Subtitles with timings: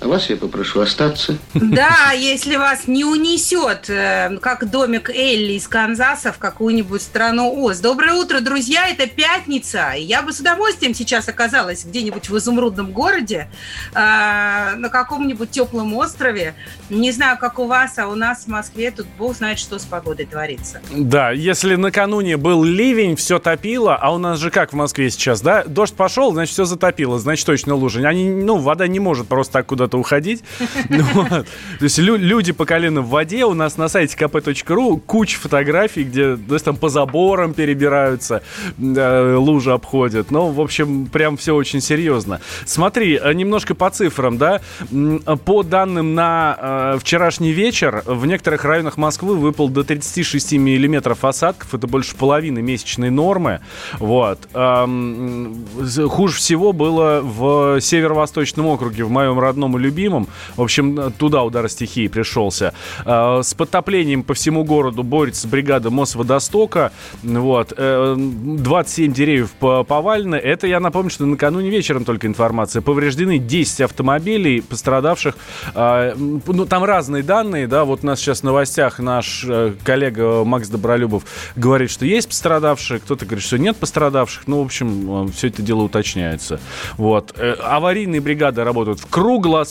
[0.00, 1.36] А вас я попрошу остаться.
[1.52, 7.80] Да, если вас не унесет, э, как домик Элли из Канзаса в какую-нибудь страну Оз.
[7.80, 9.92] Доброе утро, друзья, это пятница.
[9.96, 13.50] Я бы с удовольствием сейчас оказалась где-нибудь в изумрудном городе,
[13.92, 16.54] э, на каком-нибудь теплом острове.
[16.88, 19.84] Не знаю, как у вас, а у нас в Москве тут бог знает, что с
[19.84, 20.80] погодой творится.
[20.90, 25.42] Да, если накануне был ливень, все топило, а у нас же как в Москве сейчас,
[25.42, 25.62] да?
[25.64, 28.02] Дождь пошел, значит, все затопило, значит, точно лужи.
[28.06, 30.42] Они, ну, вода не может просто так куда-то уходить.
[30.88, 31.24] Ну.
[31.24, 31.44] То
[31.84, 33.44] есть лю- люди по колено в воде.
[33.44, 38.42] У нас на сайте kp.ru куча фотографий, где то есть, там по заборам перебираются,
[38.76, 40.30] да, лужи обходят.
[40.30, 42.40] Ну, в общем, прям все очень серьезно.
[42.66, 44.60] Смотри, э, немножко по цифрам, да.
[44.90, 51.24] М, По данным на э, вчерашний вечер, в некоторых районах Москвы выпал до 36 миллиметров
[51.24, 51.74] осадков.
[51.74, 53.60] Это больше половины месячной нормы.
[53.98, 54.48] Вот.
[54.54, 55.66] Эм,
[56.08, 60.28] Хуже всего было в северо-восточном округе, в моем родном и любимом.
[60.56, 62.72] В общем, туда удар стихии пришелся.
[63.04, 66.92] Э, С подтоплением по всему городу борется бригада Мосводостока.
[67.22, 67.72] Вот.
[67.76, 70.36] Э, 27 деревьев по- повалены.
[70.36, 72.82] Это, я напомню, что накануне вечером только информация.
[72.82, 75.36] Повреждены 10 автомобилей, пострадавших.
[75.74, 77.84] Э, Ну, там разные данные, да.
[77.84, 81.22] Вот у нас сейчас в новостях наш э, коллега Макс Добролюбов
[81.56, 84.42] говорит, что есть пострадавшие, кто-то говорит, что нет пострадавших.
[84.46, 86.60] Ну, в общем, все это дело уточняется.
[86.96, 87.32] Вот.
[87.36, 89.69] Э, Аварийные бригады работают в круглосуточном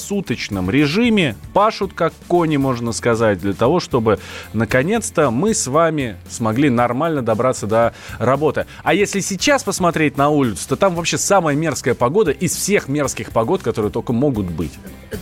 [0.69, 4.19] режиме, пашут как кони, можно сказать, для того, чтобы
[4.53, 8.66] наконец-то мы с вами смогли нормально добраться до работы.
[8.83, 13.31] А если сейчас посмотреть на улицу, то там вообще самая мерзкая погода из всех мерзких
[13.31, 14.74] погод, которые только могут быть.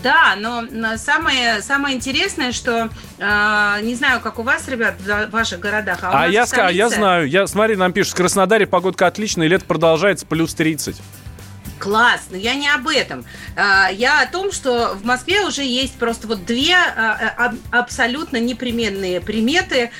[0.03, 0.63] Да, но
[0.97, 6.07] самое, самое интересное, что э, не знаю, как у вас, ребят, в ваших городах, а
[6.09, 9.07] у А нас я, ска- я столице- знаю, я, смотри, нам пишут, в Краснодаре погодка
[9.07, 11.01] отличная, лето продолжается, плюс 30.
[11.79, 13.25] Класс, но я не об этом.
[13.55, 17.55] А, Я о том, что в Москве уже есть просто вот две а, а, аб-
[17.71, 19.91] абсолютно непременные приметы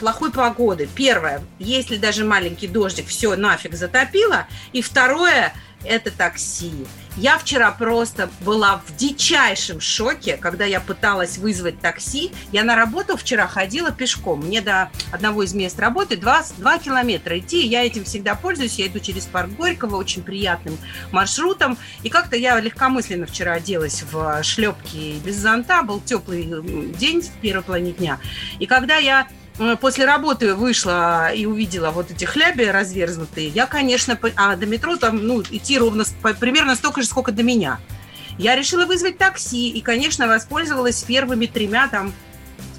[0.00, 0.88] плохой погоды.
[0.94, 4.46] Первое, если даже маленький дождик, все нафиг затопило.
[4.72, 5.52] И второе,
[5.84, 6.86] это такси.
[7.16, 12.32] Я вчера просто была в дичайшем шоке, когда я пыталась вызвать такси.
[12.52, 14.40] Я на работу вчера ходила пешком.
[14.40, 16.42] Мне до одного из мест работы 2,
[16.78, 17.66] километра идти.
[17.66, 18.78] Я этим всегда пользуюсь.
[18.78, 20.78] Я иду через парк Горького очень приятным
[21.10, 21.76] маршрутом.
[22.02, 25.82] И как-то я легкомысленно вчера оделась в шлепки без зонта.
[25.82, 26.44] Был теплый
[26.96, 28.18] день в первой половине дня.
[28.58, 29.41] И когда я э,
[29.80, 34.96] после работы вышла и увидела вот эти хляби разверзнутые, я, конечно, по- а до метро
[34.96, 36.04] там, ну, идти ровно
[36.40, 37.78] примерно столько же, сколько до меня.
[38.38, 42.12] Я решила вызвать такси и, конечно, воспользовалась первыми тремя там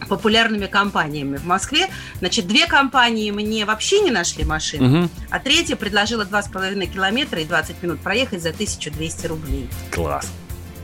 [0.09, 1.87] популярными компаниями в Москве.
[2.19, 5.09] Значит, две компании мне вообще не нашли машину, Мгм.
[5.29, 9.69] а третья предложила 2,5 километра и 20 минут проехать за 1200 рублей.
[9.91, 10.27] Класс.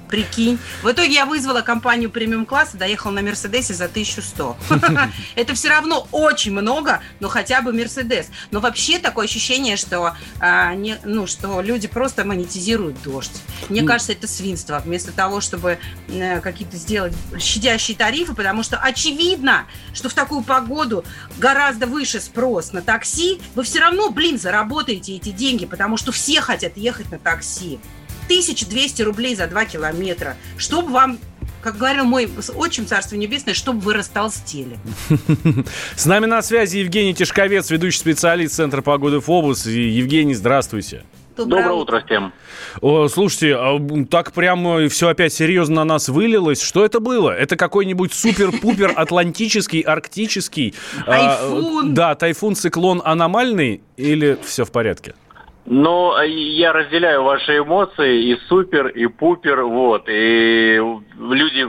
[0.10, 0.58] Прикинь.
[0.82, 4.58] В итоге я вызвала компанию премиум-класса, доехала на Мерседесе за 1100.
[5.36, 8.28] Это все равно очень много, но хотя бы Мерседес.
[8.52, 13.42] Но вообще такое ощущение, что, а, не- ну, что люди просто монетизируют дождь.
[13.70, 14.80] Мне кажется, это свинство.
[14.84, 15.78] Вместо того, чтобы
[16.08, 21.06] э, какие-то сделать щадящие тарифы, потому что очевидно, что в такую погоду
[21.38, 26.42] гораздо выше спрос на такси, вы все равно, блин, заработаете эти деньги, потому что все
[26.42, 27.80] хотят ехать на такси.
[28.30, 30.38] 1200 рублей за 2 километра.
[30.56, 31.18] Чтобы вам,
[31.64, 34.78] как говорил мой отчим, Царство Небесное, чтобы вы растолстели.
[35.96, 39.66] С нами на связи Евгений Тишковец, ведущий специалист Центра погоды ФОБУС.
[39.66, 41.04] Евгений, здравствуйте.
[41.38, 42.34] Доброе утро всем.
[42.82, 43.80] О, слушайте, а,
[44.12, 46.62] так прямо все опять серьезно на нас вылилось.
[46.62, 47.32] Что это было?
[47.32, 50.76] Это какой-нибудь супер-пупер атлантический, арктический...
[51.08, 51.94] а, Тайфун.
[51.94, 55.16] Да, тайфун, циклон аномальный или все в порядке?
[55.66, 60.08] Э, я разделяю ваши эмоции, и супер, и пупер, вот.
[60.08, 60.80] И
[61.20, 61.68] люди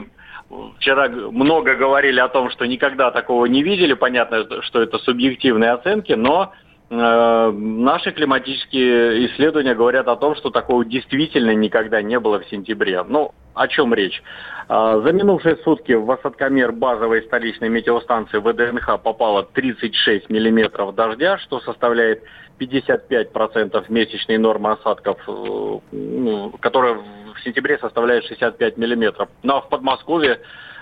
[0.77, 3.93] вчера много говорили о том, что никогда такого не видели.
[3.93, 6.53] Понятно, что это субъективные оценки, но
[6.91, 13.01] наши климатические исследования говорят о том, что такого действительно никогда не было в сентябре.
[13.03, 14.21] Ну, о чем речь?
[14.67, 21.61] А, За минувшие сутки в осадкомер базовой столичной метеостанции ВДНХ попало 36 миллиметров дождя, что
[21.61, 22.23] составляет
[22.59, 29.29] 55% месячной нормы осадков, э, ну, которая в сентябре составляет 65 миллиметров.
[29.43, 30.41] Ну а в Подмосковье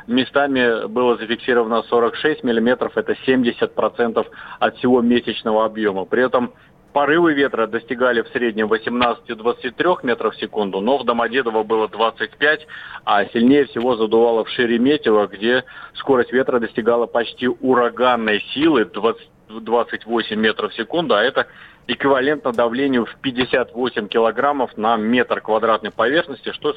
[0.10, 4.26] местами было зафиксировано 46 миллиметров, это 70%
[4.60, 6.06] от всего месячного объема.
[6.06, 6.54] При этом
[6.94, 12.68] порывы ветра достигали в среднем 18-23 метров в секунду, но в Домодедово было 25,
[13.06, 15.64] а сильнее всего задувало в Шереметьево, где
[15.94, 21.48] скорость ветра достигала почти ураганной силы 20, 28 метров в секунду, а это
[21.88, 26.74] эквивалентно давлению в 58 килограммов на метр квадратной поверхности, что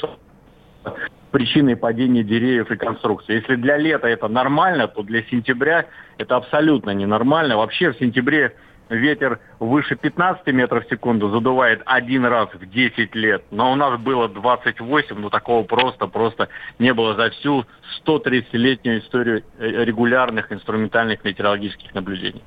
[1.30, 3.36] причиной падения деревьев и конструкций.
[3.36, 5.86] Если для лета это нормально, то для сентября
[6.18, 7.56] это абсолютно ненормально.
[7.56, 8.54] Вообще в сентябре
[8.90, 13.42] ветер выше 15 метров в секунду задувает один раз в 10 лет.
[13.50, 16.48] Но у нас было 28, ну такого просто, просто
[16.78, 17.64] не было за всю
[18.04, 22.42] 130-летнюю историю э, регулярных инструментальных метеорологических наблюдений.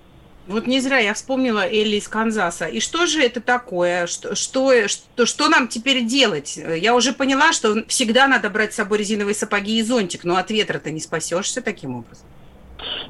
[0.48, 2.66] Вот не зря я вспомнила Элли из Канзаса.
[2.66, 4.06] И что же это такое?
[4.06, 6.58] Что, что, что, что нам теперь делать?
[6.58, 10.52] Я уже поняла, что всегда надо брать с собой резиновые сапоги и зонтик, но от
[10.52, 12.28] ветра ты не спасешься таким образом.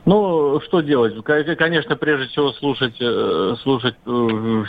[0.05, 1.15] Ну, что делать?
[1.23, 4.09] Конечно, прежде всего слушать, э, слушать э,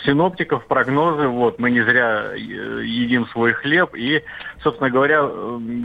[0.03, 1.27] синоптиков, прогнозы.
[1.27, 2.37] Вот, мы не зря э,
[2.83, 3.95] едим свой хлеб.
[3.95, 4.23] И,
[4.63, 5.29] собственно говоря,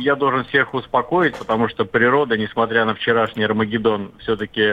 [0.00, 4.66] я должен всех успокоить, потому что природа, несмотря на вчерашний Армагеддон, все-таки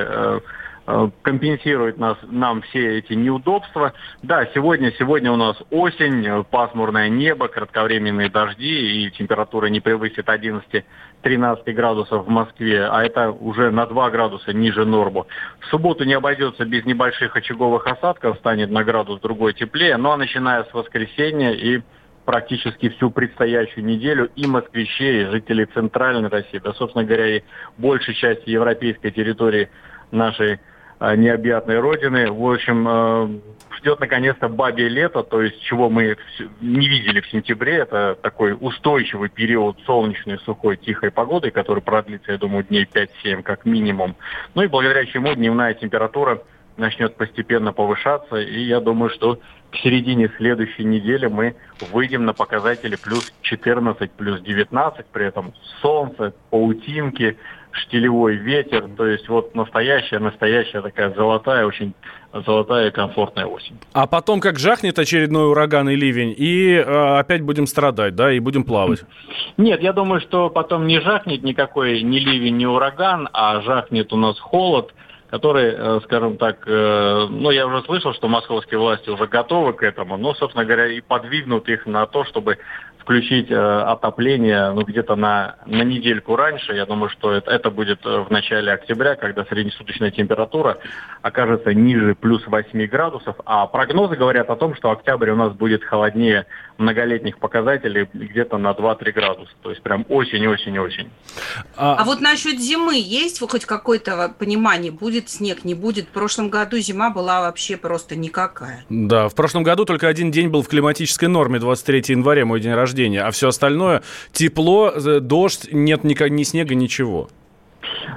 [1.22, 3.94] компенсирует нас, нам все эти неудобства.
[4.24, 10.28] Да, сегодня, сегодня у нас осень, э, пасмурное небо, кратковременные дожди и температура не превысит
[10.28, 15.28] 11-13 градусов в Москве, а это уже на 2 градуса ниже норму.
[15.60, 20.18] В субботу не обойдется без небольших очаговых осадков, станет на градус другой теплее, ну а
[20.18, 21.82] начиная с воскресенья и
[22.26, 27.44] практически всю предстоящую неделю и москвичей, и жителей Центральной России, да, собственно говоря, и
[27.78, 29.70] большей части европейской территории
[30.12, 30.58] нашей Э,
[31.00, 32.32] необъятной родины.
[32.32, 33.40] В общем, э,
[33.78, 36.18] ждет наконец-то бабье лето, то есть чего мы
[36.62, 37.78] не видели в сентябре.
[37.78, 43.66] Это такой устойчивый период солнечной, сухой, тихой погоды, который продлится, я думаю, дней 5-7 как
[43.66, 44.16] минимум.
[44.56, 46.42] Ну и благодаря чему дневная температура
[46.78, 48.38] начнет постепенно повышаться.
[48.38, 49.40] И я думаю, что
[49.72, 51.56] к середине следующей недели мы
[51.92, 57.38] выйдем на показатели плюс 14, плюс 19, при этом солнце, паутинки,
[57.72, 61.94] штилевой ветер, то есть вот настоящая, настоящая такая золотая, очень
[62.34, 63.78] золотая и комфортная осень.
[63.94, 68.40] А потом как жахнет очередной ураган и ливень, и э, опять будем страдать, да, и
[68.40, 69.04] будем плавать?
[69.58, 74.18] Нет, я думаю, что потом не жахнет никакой ни ливень, ни ураган, а жахнет у
[74.18, 74.94] нас холод,
[75.30, 79.84] который, э, скажем так, э, ну, я уже слышал, что московские власти уже готовы к
[79.84, 82.58] этому, но, собственно говоря, и подвигнут их на то, чтобы
[83.10, 86.74] включить э, отопление ну, где-то на, на недельку раньше.
[86.74, 90.78] Я думаю, что это, это будет э, в начале октября, когда среднесуточная температура
[91.24, 93.36] окажется ниже плюс 8 градусов.
[93.46, 96.46] А прогнозы говорят о том, что октябрь у нас будет холоднее
[96.78, 99.54] многолетних показателей где-то на 2-3 градуса.
[99.64, 101.10] То есть прям очень-очень-очень.
[101.76, 101.96] А...
[101.96, 104.92] а вот насчет зимы есть хоть какое-то понимание?
[104.92, 106.06] Будет снег, не будет?
[106.06, 108.86] В прошлом году зима была вообще просто никакая.
[108.90, 112.74] Да, в прошлом году только один день был в климатической норме, 23 января, мой день
[112.74, 114.02] рождения рождения, а все остальное
[114.32, 117.30] тепло, э, дождь, нет ни, ни снега, ничего.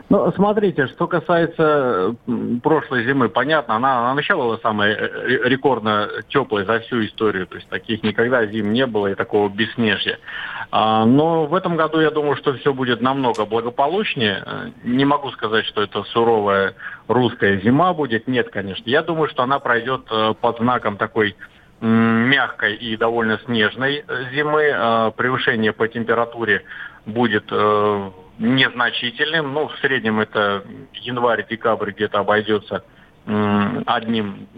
[0.08, 2.16] Ну, смотрите, что касается
[2.62, 7.56] прошлой зимы, понятно, она, она начала была самая э, рекордно теплой за всю историю, то
[7.56, 10.18] есть таких никогда зим не было и такого бесснежья.
[10.70, 14.42] А, но в этом году я думаю, что все будет намного благополучнее.
[14.44, 16.74] Э, не могу сказать, что это суровая
[17.06, 18.82] русская зима будет, нет, конечно.
[18.86, 20.02] Я думаю, что она пройдет
[20.40, 21.36] под знаком такой
[21.82, 24.62] мягкой и довольно снежной э, зимы.
[24.62, 26.64] Э, превышение по температуре
[27.06, 29.52] будет э, незначительным.
[29.52, 32.84] Ну, в среднем это январь-декабрь где-то обойдется
[33.24, 34.48] одним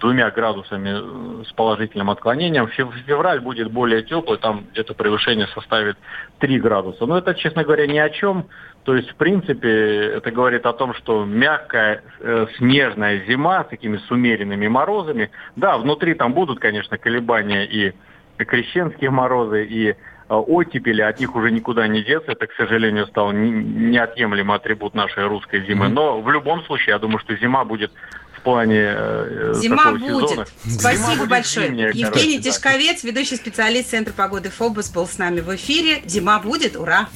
[0.00, 2.68] двумя градусами с положительным отклонением.
[2.68, 5.96] Февраль будет более теплый, там где-то превышение составит
[6.40, 7.06] 3 градуса.
[7.06, 8.46] Но это, честно говоря, ни о чем.
[8.84, 13.98] То есть, в принципе, это говорит о том, что мягкая э, снежная зима с такими
[13.98, 15.30] с умеренными морозами.
[15.56, 17.92] Да, внутри там будут, конечно, колебания и
[18.38, 19.94] крещенские морозы, и э,
[20.28, 22.32] оттепели, от них уже никуда не деться.
[22.32, 25.88] Это, к сожалению, стал неотъемлемый атрибут нашей русской зимы.
[25.88, 27.92] Но в любом случае, я думаю, что зима будет
[28.40, 30.30] в плане э, Зима будет.
[30.30, 30.46] Сезона.
[30.62, 31.66] Спасибо Зима будет большое.
[31.68, 33.08] Зимняя, Евгений короче, Тишковец, да.
[33.08, 36.02] ведущий специалист Центра погоды ФОБОС, был с нами в эфире.
[36.06, 37.08] Зима будет, ура!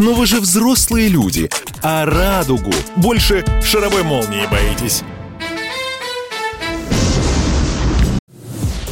[0.00, 1.50] Но вы же взрослые люди,
[1.82, 5.02] а радугу больше шаровой молнии боитесь.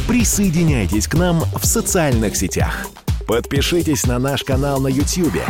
[0.07, 2.85] Присоединяйтесь к нам в социальных сетях.
[3.27, 5.41] Подпишитесь на наш канал на YouTube.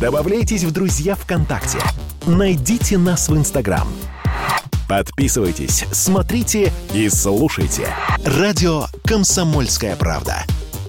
[0.00, 1.78] Добавляйтесь в друзья ВКонтакте.
[2.26, 3.86] Найдите нас в Инстаграм.
[4.88, 7.86] Подписывайтесь, смотрите и слушайте.
[8.24, 10.44] Радио «Комсомольская правда».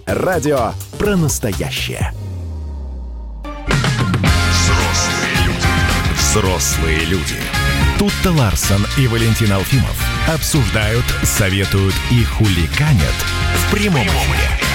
[0.08, 2.17] Радио про настоящее.
[6.38, 7.36] Взрослые люди.
[7.98, 13.16] Тут-то Ларсон и Валентин Алфимов обсуждают, советуют и хуликанят
[13.56, 14.67] в прямом эфире.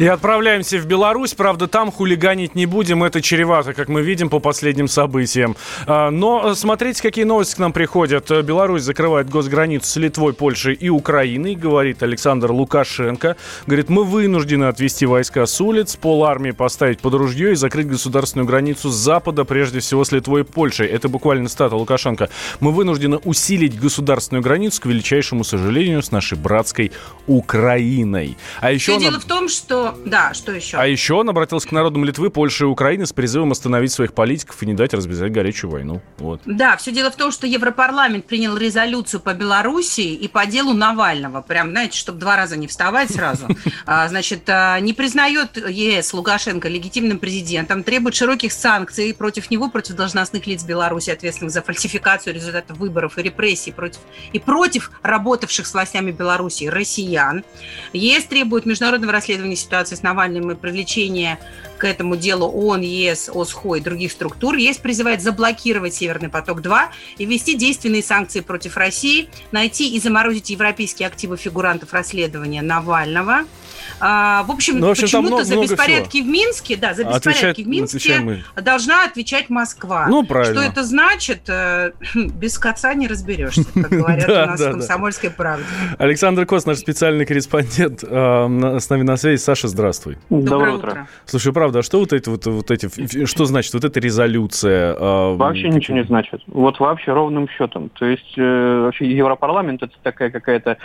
[0.00, 1.34] И отправляемся в Беларусь.
[1.34, 3.04] Правда, там хулиганить не будем.
[3.04, 5.56] Это чревато, как мы видим по последним событиям.
[5.86, 8.30] А, но смотрите, какие новости к нам приходят.
[8.30, 13.36] Беларусь закрывает госграницу с Литвой, Польшей и Украиной, говорит Александр Лукашенко.
[13.66, 18.46] Говорит, мы вынуждены отвести войска с улиц, пол армии поставить под ружье и закрыть государственную
[18.46, 20.86] границу с запада, прежде всего с Литвой и Польшей.
[20.86, 22.30] Это буквально стата Лукашенко.
[22.60, 26.90] Мы вынуждены усилить государственную границу, к величайшему сожалению, с нашей братской
[27.26, 28.38] Украиной.
[28.62, 28.92] А еще...
[28.92, 29.00] Все он...
[29.00, 30.76] дело в том, что да, что еще?
[30.76, 34.62] А еще он обратился к народам Литвы, Польши и Украины с призывом остановить своих политиков
[34.62, 36.00] и не дать развязать горячую войну.
[36.18, 36.40] Вот.
[36.44, 41.42] Да, все дело в том, что Европарламент принял резолюцию по Белоруссии и по делу Навального.
[41.42, 43.46] Прям, знаете, чтобы два раза не вставать сразу.
[43.86, 49.96] А, значит, а, не признает ЕС Лукашенко легитимным президентом, требует широких санкций против него, против
[49.96, 54.00] должностных лиц Беларуси, ответственных за фальсификацию результатов выборов и репрессий против,
[54.32, 57.44] и против работавших с властями Беларуси россиян.
[57.92, 61.38] ЕС требует международного расследования ситуации ситуации с Навальным и привлечение
[61.78, 67.24] к этому делу ООН, ЕС, ОСХО и других структур, ЕС призывает заблокировать «Северный поток-2» и
[67.24, 73.44] ввести действенные санкции против России, найти и заморозить европейские активы фигурантов расследования Навального–
[74.00, 76.26] а, в общем, ну, в общем почему-то за беспорядки всего.
[76.26, 80.06] в Минске, да, за беспорядки отвечать, в Минске должна отвечать Москва.
[80.08, 80.60] Ну, правильно.
[80.60, 85.64] Что это значит, э, без конца не разберешься, как говорят у нас в «Комсомольской правде».
[85.98, 89.40] Александр Кос, наш специальный корреспондент, э, с нами на связи.
[89.40, 90.18] Саша, здравствуй.
[90.30, 91.08] Доброе утро.
[91.26, 94.96] Слушай, правда, а что вот эти вот, вот эти, что значит вот эта резолюция?
[94.98, 96.42] А, вообще ничего не значит.
[96.46, 97.90] Вот вообще ровным счетом.
[97.90, 100.78] То есть э, вообще Европарламент это такая какая-то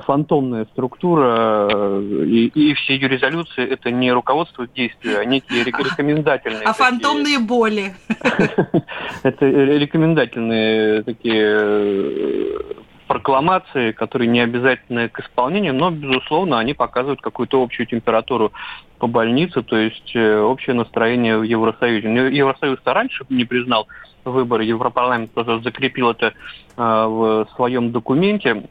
[0.00, 6.62] фантомная структура, и и, все ее резолюции это не руководство к действию, а некие рекомендательные.
[6.64, 7.94] А фантомные боли.
[9.22, 12.60] Это рекомендательные такие э,
[13.06, 18.52] прокламации, которые не обязательны к исполнению, но, безусловно, они показывают какую-то общую температуру
[18.98, 22.08] по больнице, то есть э, общее настроение в Евросоюзе.
[22.08, 23.88] Ну, Евросоюз-то раньше не признал
[24.24, 26.32] выборы, Европарламент просто закрепил это э,
[26.76, 28.64] в своем документе,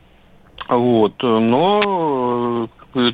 [0.77, 1.21] вот.
[1.21, 2.69] Но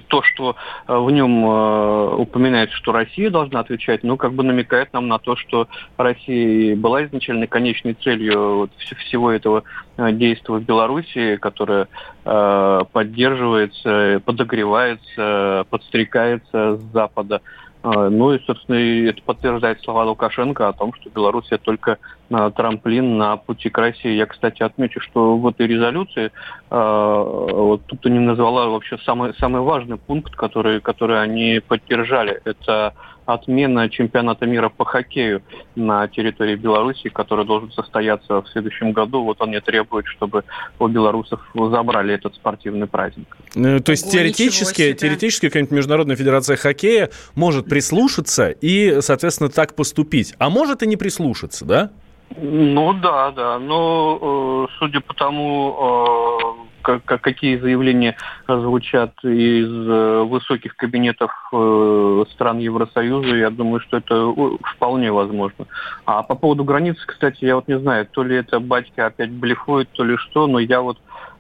[0.08, 0.56] то, что
[0.88, 5.20] э, в нем э, упоминается, что Россия должна отвечать, ну, как бы намекает нам на
[5.20, 8.70] то, что Россия была изначально конечной целью
[9.06, 9.64] всего этого
[9.98, 11.88] э, действия в Беларуси, которое
[12.24, 17.42] поддерживается, подогревается, подстрекается с Запада.
[17.82, 18.76] А, ну и, собственно,
[19.10, 21.98] это подтверждает слова Лукашенко о том, что Беларусь это только
[22.30, 24.12] а, трамплин на пути к России.
[24.12, 26.32] Я, кстати, отмечу, что в этой резолюции
[26.70, 32.42] а, вот тут они назвала вообще самый, самый важный пункт, который, который они поддержали.
[32.44, 32.94] Это
[33.34, 35.42] отмена чемпионата мира по хоккею
[35.76, 39.24] на территории Беларуси, который должен состояться в следующем году.
[39.24, 40.44] Вот они требуют, чтобы
[40.80, 43.38] у белорусов забрали этот спортивный праздник.
[43.56, 49.76] Ну, то есть Ой, теоретически, теоретически какая-нибудь Международная Федерация Хоккея может прислушаться и, соответственно, так
[49.76, 50.36] поступить.
[50.40, 51.92] А может и не прислушаться, да?
[52.38, 53.60] Ну да, да.
[53.60, 56.69] Но э, судя по тому, э,
[57.06, 58.16] как, какие заявления
[58.48, 64.34] звучат из э, высоких кабинетов э, стран Евросоюза, я думаю, что это
[64.76, 65.66] вполне возможно.
[66.06, 69.90] А по поводу границы, кстати, я вот не знаю, то ли это батька опять блефует,
[69.92, 70.98] то ли что, но я вот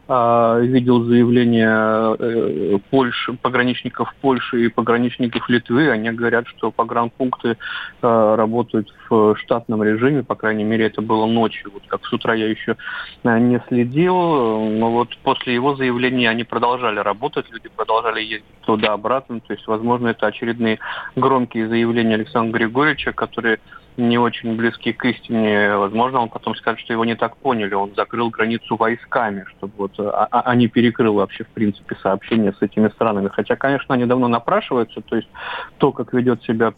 [0.09, 5.91] видел заявления э, Польши, пограничников Польши и пограничников Литвы.
[5.91, 7.57] Они говорят, что погранпункты
[8.01, 11.71] э, работают в штатном режиме, по крайней мере, это было ночью.
[11.71, 12.75] Вот как с утра я еще
[13.23, 19.41] э, не следил, но вот после его заявления они продолжали работать, люди продолжали ездить туда-обратно.
[19.41, 20.79] То есть, возможно, это очередные
[21.15, 23.59] громкие заявления Александра Григорьевича, которые
[23.98, 25.75] не очень близки к истине.
[25.75, 27.74] Возможно, он потом скажет, что его не так поняли.
[27.74, 32.62] Он закрыл границу войсками, чтобы вот, а, а, а не вообще, в принципе, сообщения с
[32.62, 33.29] этими странами.
[33.29, 35.01] Хотя, конечно, они давно напрашиваются.
[35.01, 35.29] То есть
[35.77, 36.74] то, как ведет себя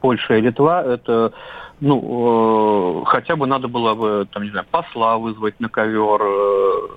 [0.00, 1.32] Польша и Литва, это
[1.80, 6.88] ну, э, хотя бы надо было бы, там, не знаю, посла вызвать на ковер, э,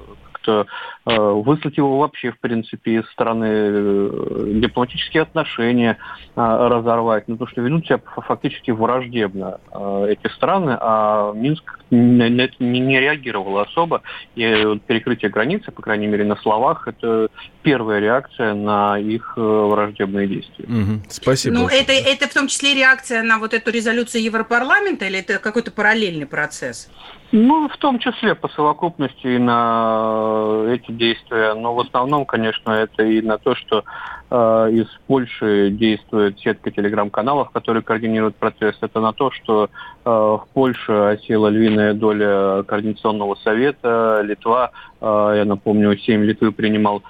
[0.48, 0.66] э,
[1.06, 5.98] выслать его вообще, в принципе, из страны, э, дипломатические отношения
[6.36, 7.28] э, разорвать.
[7.28, 9.60] Ну, то, что ведут себя фактически враждебно
[10.08, 14.02] эти страны, а Минск на это не реагировал особо.
[14.36, 17.30] И перекрытие границы, по крайней мере, на словах, это
[17.66, 20.66] первая реакция на их враждебные действия.
[20.66, 21.02] Угу.
[21.10, 21.56] Спасибо.
[21.56, 25.72] Ну, это, это в том числе реакция на вот эту резолюцию Европарламента или это какой-то
[25.72, 26.88] параллельный процесс?
[27.32, 31.56] Ну, в том числе по совокупности и на эти действия.
[31.56, 33.84] Но в основном, конечно, это и на то, что
[34.32, 38.76] из Польши действует сетка телеграм-каналов, которые координируют процесс.
[38.82, 39.70] Это на то, что
[40.04, 44.22] в Польше осела львиная доля Координационного совета.
[44.24, 47.04] Литва, я напомню, 7 Литвы принимал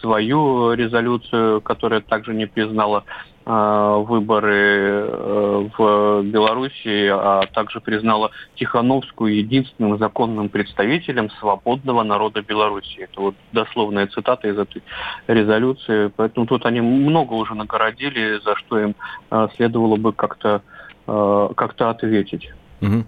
[0.00, 9.36] свою резолюцию, которая также не признала Э, выборы э, в Беларуси, а также признала Тихановскую
[9.36, 12.98] единственным законным представителем свободного народа Беларуси.
[12.98, 14.82] Это вот дословная цитата из этой
[15.28, 16.10] резолюции.
[16.16, 18.96] Поэтому тут они много уже нагородили, за что им
[19.30, 20.62] э, следовало бы как-то
[21.06, 22.50] как-то ответить.
[22.80, 23.04] Угу.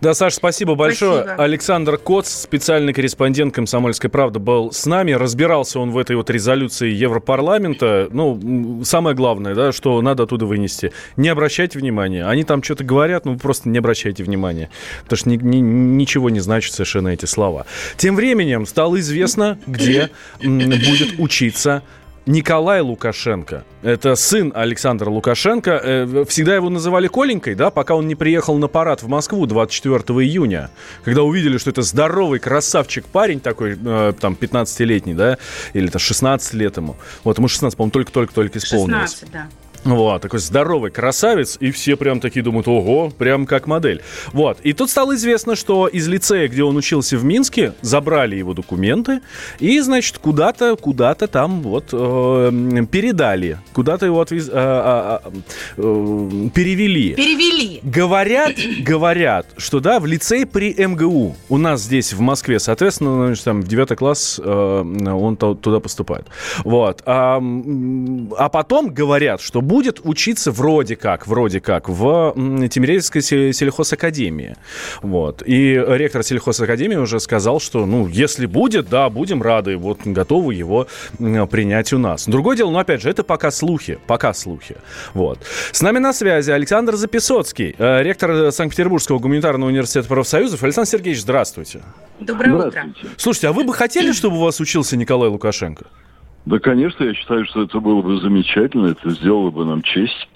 [0.00, 1.22] Да, Саша, спасибо большое.
[1.22, 1.42] Спасибо.
[1.42, 5.12] Александр Коц, специальный корреспондент «Комсомольской правды», был с нами.
[5.12, 8.08] Разбирался он в этой вот резолюции Европарламента.
[8.10, 10.92] Ну, самое главное, да, что надо оттуда вынести.
[11.16, 12.26] Не обращайте внимания.
[12.26, 14.70] Они там что-то говорят, ну, просто не обращайте внимания.
[15.04, 17.66] Потому что ни, ни, ничего не значат совершенно эти слова.
[17.96, 20.10] Тем временем стало известно, где
[20.40, 21.82] будет учиться
[22.26, 23.64] Николай Лукашенко.
[23.82, 25.70] Это сын Александра Лукашенко.
[25.82, 29.98] Э, всегда его называли Коленькой, да, пока он не приехал на парад в Москву 24
[30.24, 30.70] июня.
[31.04, 35.38] Когда увидели, что это здоровый красавчик парень такой, э, там, 15-летний, да,
[35.72, 36.96] или это 16 лет ему.
[37.24, 39.10] Вот ему 16, по-моему, только-только-только исполнилось.
[39.20, 39.48] 16, да.
[39.84, 44.00] Вот, такой здоровый красавец, и все прям такие думают, ого, прям как модель.
[44.32, 48.54] Вот, и тут стало известно, что из лицея, где он учился в Минске, забрали его
[48.54, 49.20] документы,
[49.58, 55.18] и, значит, куда-то, куда-то там вот э, передали, куда-то его отвез, э, э,
[55.78, 57.14] э, перевели.
[57.14, 57.80] Перевели.
[57.82, 63.44] Говорят, говорят, что да, в лицей при МГУ, у нас здесь в Москве, соответственно, значит,
[63.44, 66.26] там в 9 класс э, он туда поступает.
[66.64, 67.02] Вот.
[67.04, 67.42] А,
[68.38, 72.34] а потом говорят, что будет учиться вроде как, вроде как, в
[72.68, 74.54] Тимирязевской сельхозакадемии.
[75.00, 75.42] Вот.
[75.46, 80.88] И ректор сельхозакадемии уже сказал, что, ну, если будет, да, будем рады, вот, готовы его
[81.18, 82.28] принять у нас.
[82.28, 84.76] Другое дело, но, опять же, это пока слухи, пока слухи.
[85.14, 85.38] Вот.
[85.72, 90.62] С нами на связи Александр Записоцкий, э, ректор Санкт-Петербургского гуманитарного университета профсоюзов.
[90.62, 91.80] Александр Сергеевич, здравствуйте.
[92.20, 92.92] Доброе утро.
[93.16, 95.86] Слушайте, а вы бы хотели, чтобы у вас учился Николай Лукашенко?
[96.44, 100.28] Да, конечно, я считаю, что это было бы замечательно, это сделало бы нам честь.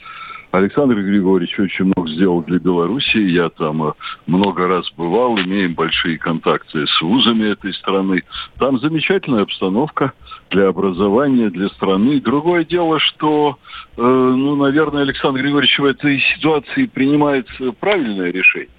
[0.52, 3.18] Александр Григорьевич очень много сделал для Беларуси.
[3.18, 3.92] Я там э,
[4.26, 8.22] много раз бывал, имеем большие контакты с вузами этой страны.
[8.58, 10.12] Там замечательная обстановка
[10.50, 12.20] для образования, для страны.
[12.20, 13.58] Другое дело, что,
[13.96, 17.48] э, ну, наверное, Александр Григорьевич в этой ситуации принимает
[17.80, 18.70] правильное решение.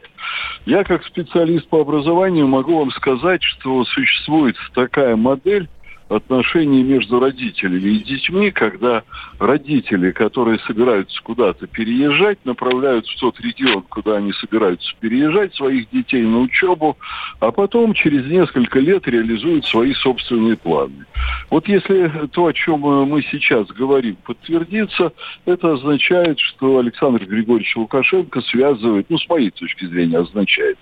[0.66, 5.70] Я как специалист по образованию могу вам сказать, что существует такая модель
[6.10, 9.04] отношения между родителями и детьми, когда
[9.40, 16.22] родители, которые собираются куда-то переезжать, направляют в тот регион, куда они собираются переезжать своих детей
[16.22, 16.98] на учебу,
[17.40, 21.06] а потом через несколько лет реализуют свои собственные планы.
[21.50, 25.12] Вот если то, о чем мы сейчас говорим, подтвердится,
[25.46, 30.78] это означает, что Александр Григорьевич Лукашенко связывает, ну, с моей точки зрения, означает,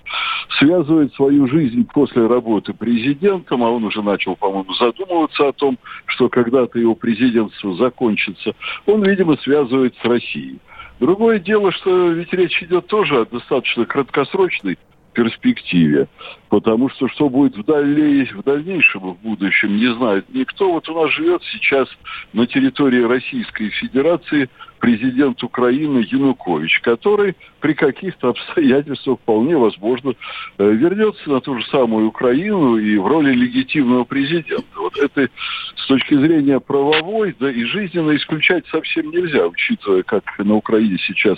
[0.59, 5.77] связывает свою жизнь после работы президентом, а он уже начал, по-моему, задумываться, задумываться о том,
[6.05, 8.53] что когда-то его президентство закончится,
[8.85, 10.59] он, видимо, связывает с Россией.
[10.99, 14.77] Другое дело, что ведь речь идет тоже о достаточно краткосрочной
[15.13, 16.07] перспективе.
[16.49, 20.71] Потому что что будет в, далее, в дальнейшем, в будущем, не знает никто.
[20.71, 21.87] Вот у нас живет сейчас
[22.33, 30.13] на территории Российской Федерации президент Украины Янукович, который при каких-то обстоятельствах вполне возможно
[30.57, 34.63] э, вернется на ту же самую Украину и в роли легитимного президента.
[34.75, 35.29] Вот это
[35.75, 41.37] с точки зрения правовой, да и жизненно исключать совсем нельзя, учитывая, как на Украине сейчас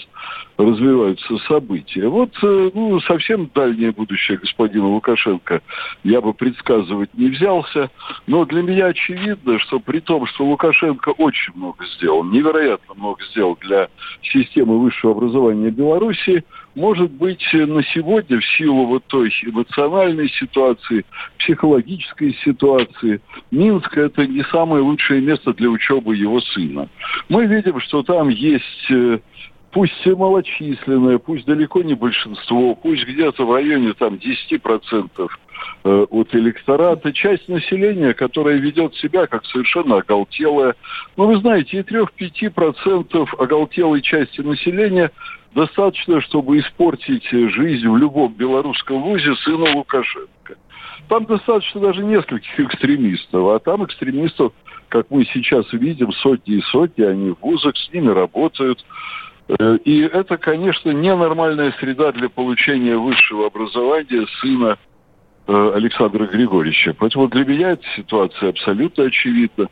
[0.57, 2.07] развиваются события.
[2.07, 5.61] Вот э, ну, совсем дальнее будущее господина Лукашенко
[6.03, 7.89] я бы предсказывать не взялся,
[8.25, 13.57] но для меня очевидно, что при том, что Лукашенко очень много сделал, невероятно много сделал
[13.61, 13.87] для
[14.21, 16.43] системы высшего образования Беларуси,
[16.75, 21.05] может быть, на сегодня в силу вот той эмоциональной ситуации,
[21.39, 26.87] психологической ситуации, Минск– это не самое лучшее место для учебы его сына.
[27.29, 29.19] Мы видим, что там есть э,
[29.71, 35.27] пусть малочисленное, пусть далеко не большинство, пусть где-то в районе там 10% э,
[35.83, 40.75] от электората, часть населения, которая ведет себя как совершенно оголтелая.
[41.15, 45.11] Ну, вы знаете, и 3-5% оголтелой части населения
[45.55, 50.55] достаточно, чтобы испортить жизнь в любом белорусском вузе сына Лукашенко.
[51.07, 54.53] Там достаточно даже нескольких экстремистов, а там экстремистов,
[54.89, 58.83] как мы сейчас видим, сотни и сотни, они в вузах, с ними работают.
[59.47, 64.86] Э, и это, конечно, ненормальная среда для получения высшего образования сына э,
[65.47, 66.93] Александра Григорьевича.
[66.97, 69.69] Поэтому для меня эта ситуация абсолютно очевидна.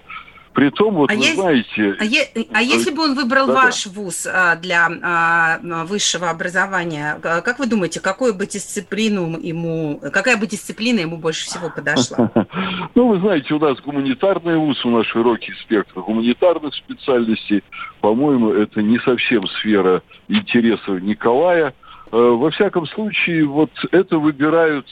[0.56, 1.98] Притом, вот а вы есть, знаете...
[2.00, 7.20] А, е, а если бы он выбрал да, ваш вуз а, для а, высшего образования,
[7.22, 12.32] как вы думаете, какую бы дисциплину ему, какая бы дисциплина ему больше всего подошла?
[12.96, 17.62] Ну, вы знаете, у нас гуманитарный вуз, у нас широкий спектр гуманитарных специальностей.
[18.00, 21.74] По-моему, это не совсем сфера интересов Николая.
[22.14, 24.88] Э, во всяком случае, вот это выбирают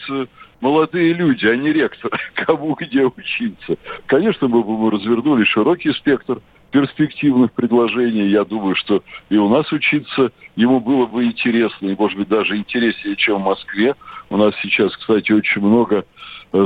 [0.64, 3.76] молодые люди, а не ректор, кому где учиться.
[4.06, 6.40] Конечно, мы бы развернули широкий спектр
[6.72, 8.30] перспективных предложений.
[8.30, 12.56] Я думаю, что и у нас учиться ему было бы интересно, и, может быть, даже
[12.56, 13.94] интереснее, чем в Москве.
[14.30, 16.06] У нас сейчас, кстати, очень много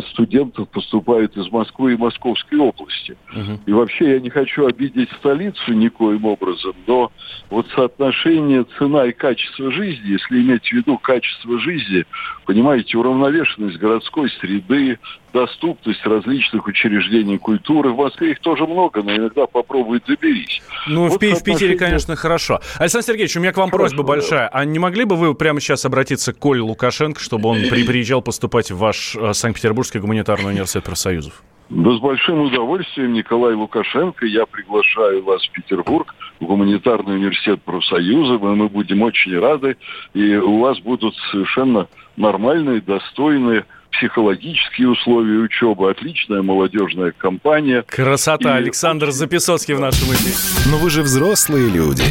[0.09, 3.17] студентов поступают из Москвы и Московской области.
[3.33, 3.59] Uh-huh.
[3.65, 7.11] И вообще я не хочу обидеть столицу никоим образом, но
[7.49, 12.05] вот соотношение цена и качество жизни, если иметь в виду качество жизни,
[12.45, 14.99] понимаете, уравновешенность городской среды,
[15.33, 17.91] доступность различных учреждений культуры.
[17.91, 20.61] В Москве их тоже много, но иногда попробуй доберись.
[20.87, 21.39] Ну, вот в, отношении...
[21.39, 22.59] в Питере, конечно, хорошо.
[22.77, 24.49] Александр Сергеевич, у меня к вам хорошо, просьба большая.
[24.51, 24.59] Да.
[24.59, 28.21] А не могли бы вы прямо сейчас обратиться к Коле Лукашенко, чтобы он при, приезжал
[28.21, 31.43] поступать в ваш э, Санкт-Петербургский гуманитарный университет профсоюзов?
[31.69, 38.37] Да с большим удовольствием, Николай Лукашенко, я приглашаю вас в Петербург, в гуманитарный университет профсоюза.
[38.39, 39.75] Мы будем очень рады,
[40.13, 43.65] и у вас будут совершенно нормальные, достойные
[43.97, 47.83] психологические условия учебы, отличная молодежная компания.
[47.83, 48.57] Красота.
[48.57, 48.61] И...
[48.63, 50.35] Александр Записоцкий в нашем эфире.
[50.71, 52.03] Но вы же взрослые люди.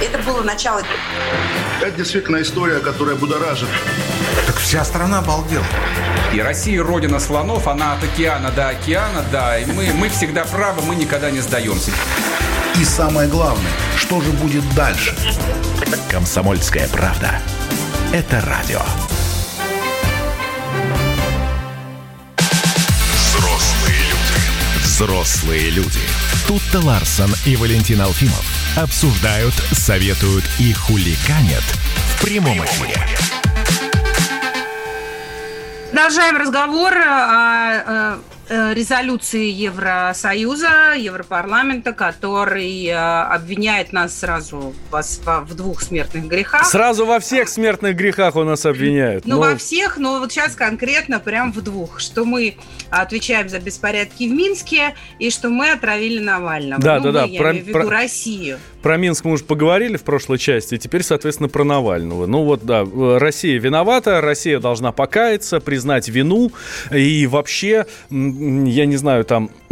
[0.00, 0.82] Это было начало.
[1.80, 3.68] Это действительно история, которая будоражит.
[4.46, 5.64] Так вся страна обалдела.
[6.34, 9.58] И Россия родина слонов, она от океана до океана, да.
[9.58, 11.90] И мы, мы всегда правы, мы никогда не сдаемся.
[12.80, 15.14] И самое главное, что же будет дальше?
[16.10, 17.40] Комсомольская правда.
[18.12, 18.80] Это радио.
[23.14, 24.82] Взрослые люди.
[24.82, 26.00] Взрослые люди.
[26.46, 28.44] Тут-то Ларсон и Валентин Алфимов
[28.76, 31.64] обсуждают, советуют и хуликанят
[32.16, 32.96] в прямом эфире.
[35.90, 37.52] Продолжаем разговор о
[37.84, 38.18] Э,
[38.74, 46.66] резолюции Евросоюза, Европарламента, который э, обвиняет нас сразу в двух смертных грехах.
[46.66, 49.24] Сразу во всех смертных грехах он нас обвиняет.
[49.24, 49.40] Ну, но...
[49.40, 52.00] во всех, но вот сейчас конкретно прям в двух.
[52.00, 52.56] Что мы
[52.90, 56.82] отвечаем за беспорядки в Минске и что мы отравили Навального.
[56.82, 57.24] Да, ну, да, да.
[57.24, 57.88] Я про, имею в виду про...
[57.88, 58.58] Россию.
[58.82, 62.26] Про Минск мы уже поговорили в прошлой части, теперь, соответственно, про Навального.
[62.26, 62.84] Ну вот, да,
[63.18, 66.50] Россия виновата, Россия должна покаяться, признать вину
[66.90, 67.86] и вообще,
[68.42, 69.50] я не знаю, там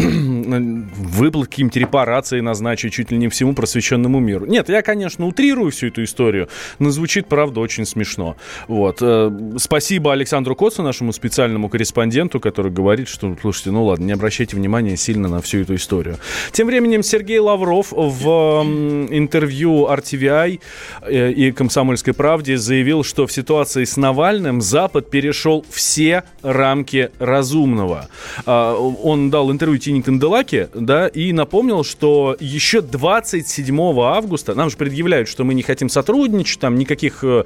[1.10, 4.46] выплат каким-то репарации назначить чуть ли не всему просвещенному миру.
[4.46, 8.36] Нет, я, конечно, утрирую всю эту историю, но звучит, правда, очень смешно.
[8.68, 8.98] Вот.
[9.00, 14.56] Э, спасибо Александру Коцу, нашему специальному корреспонденту, который говорит, что, слушайте, ну ладно, не обращайте
[14.56, 16.18] внимания сильно на всю эту историю.
[16.52, 18.64] Тем временем Сергей Лавров в
[19.10, 20.60] интервью RTVI
[21.02, 28.08] э, и «Комсомольской правде» заявил, что в ситуации с Навальным Запад перешел все рамки разумного.
[28.46, 34.76] А, он дал интервью Тине Канделаке, да, и напомнил, что еще 27 августа, нам же
[34.76, 37.44] предъявляют, что мы не хотим сотрудничать, там никаких э,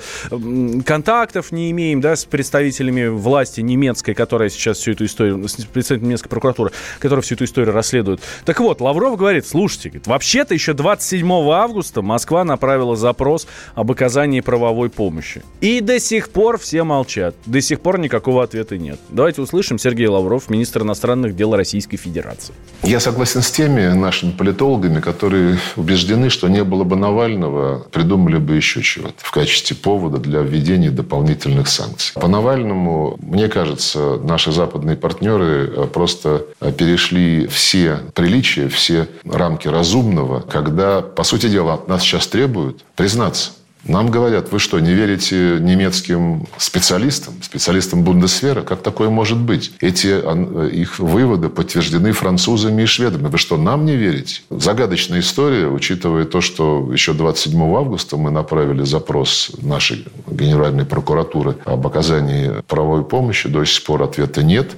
[0.84, 6.08] контактов не имеем, да, с представителями власти немецкой, которая сейчас всю эту историю, с представителями
[6.08, 8.20] немецкой прокуратуры, которая всю эту историю расследует.
[8.44, 14.90] Так вот, Лавров говорит, слушайте, вообще-то еще 27 августа Москва направила запрос об оказании правовой
[14.90, 15.42] помощи.
[15.60, 17.34] И до сих пор все молчат.
[17.46, 18.98] До сих пор никакого ответа нет.
[19.08, 22.54] Давайте услышим Сергей Лавров, министр иностранных дел Российской Федерации.
[22.82, 28.56] Я согласен с теми нашими политологами, которые убеждены, что не было бы Навального, придумали бы
[28.56, 32.14] еще чего-то в качестве повода для введения дополнительных санкций.
[32.20, 39.68] По Навальному, мне кажется, наши западные партнеры э, просто э, перешли все приличия, все рамки
[39.68, 43.50] разумного, когда, по сути дела, от нас сейчас требуют признаться–
[43.86, 48.62] нам говорят, вы что, не верите немецким специалистам, специалистам Бундесвера?
[48.62, 49.72] Как такое может быть?
[49.80, 53.28] Эти э, их выводы подтверждены французами и шведами.
[53.28, 54.40] Вы что, нам не верите?
[54.50, 61.86] Загадочная история, учитывая то, что еще 27 августа мы направили запрос нашей Генеральной прокуратуры об
[61.86, 63.48] оказании правовой помощи.
[63.48, 64.72] До сих пор ответа нет.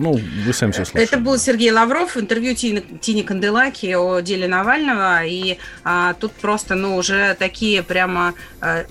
[0.00, 1.04] Ну, вы сами все слышали.
[1.04, 5.24] Это был Сергей Лавров, интервью Тини, Тини Канделаки о деле Навального.
[5.24, 8.84] И а, тут просто, ну, уже такие прямо а,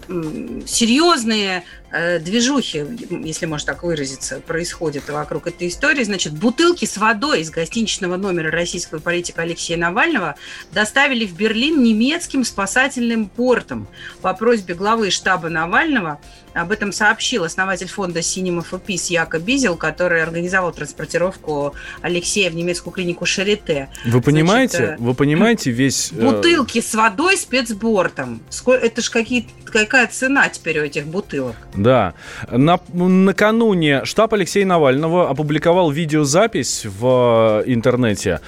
[0.65, 2.86] серьезные движухи,
[3.23, 6.04] если можно так выразиться, происходит вокруг этой истории.
[6.04, 10.36] Значит, бутылки с водой из гостиничного номера российского политика Алексея Навального
[10.71, 13.88] доставили в Берлин немецким спасательным портом
[14.21, 16.19] по просьбе главы штаба Навального–
[16.58, 22.56] об этом сообщил основатель фонда Cinema for Peace Яко Бизел, который организовал транспортировку Алексея в
[22.56, 23.89] немецкую клинику Шарите.
[24.06, 26.12] Вы понимаете, Значит, э, вы понимаете весь...
[26.12, 28.41] Э, бутылки с водой спецбортом.
[28.65, 29.47] Это ж какие
[29.86, 31.56] какая цена теперь у этих бутылок?
[31.76, 32.13] Да.
[32.52, 38.40] На, накануне штаб Алексея Навального опубликовал видеозапись в э, интернете.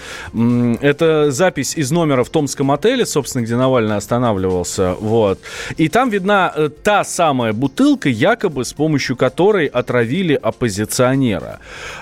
[0.82, 4.96] Это запись из номера в Томском отеле, собственно, где Навальный останавливался.
[5.00, 5.40] Вот.
[5.78, 11.60] И там видна та самая бутылка, якобы с помощью которой отравили оппозиционера.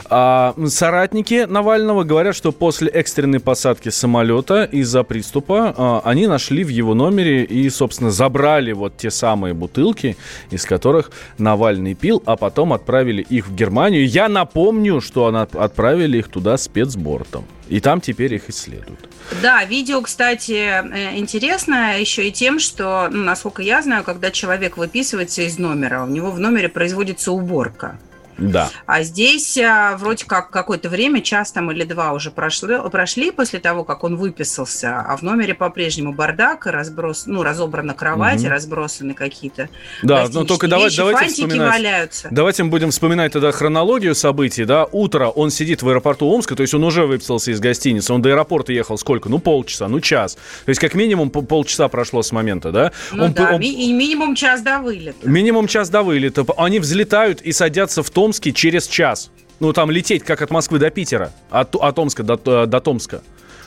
[0.10, 6.70] А соратники Навального говорят, что после экстренной посадки самолета из-за приступа а, они нашли в
[6.70, 10.16] его номере и, собственно, забрали вот те самые бутылки,
[10.52, 14.08] из которых Навальный пил, а потом отправили их в Германию.
[14.08, 17.46] Я напомню, что она, отправили их туда спецбортом.
[17.68, 19.10] И там теперь их исследуют.
[19.42, 24.78] Да, видео, кстати, э, интересно еще и тем, что, ну, насколько я знаю, когда человек
[24.78, 28.00] выписывается из номера, у него в номере производится уборка.
[28.38, 28.70] Да.
[28.86, 33.60] А здесь а, вроде как какое-то время, час там или два уже прошли, прошли после
[33.60, 38.50] того, как он выписался, а в номере по-прежнему бардак, разброс, ну, разобрана кровать, угу.
[38.50, 39.70] разбросаны какие-то
[40.04, 41.72] Да, но только давайте, давайте вспоминать.
[41.72, 42.28] Валяются.
[42.32, 44.86] Давайте мы будем вспоминать тогда хронологию событий, да.
[44.92, 48.30] Утро он сидит в аэропорту Омска, то есть он уже выписался из гостиницы, он до
[48.30, 49.30] аэропорта ехал сколько?
[49.30, 50.36] Ну, полчаса, ну, час.
[50.66, 52.92] То есть как минимум полчаса прошло с момента, да?
[53.12, 53.62] Ну он, да, он...
[53.62, 55.28] и минимум час до вылета.
[55.28, 56.46] Минимум час до вылета.
[56.58, 59.32] Они взлетают и садятся в том Томске через час.
[59.62, 63.22] Ну, там лететь, как от Москвы до Питера, от, от Томска до, э, до Томска.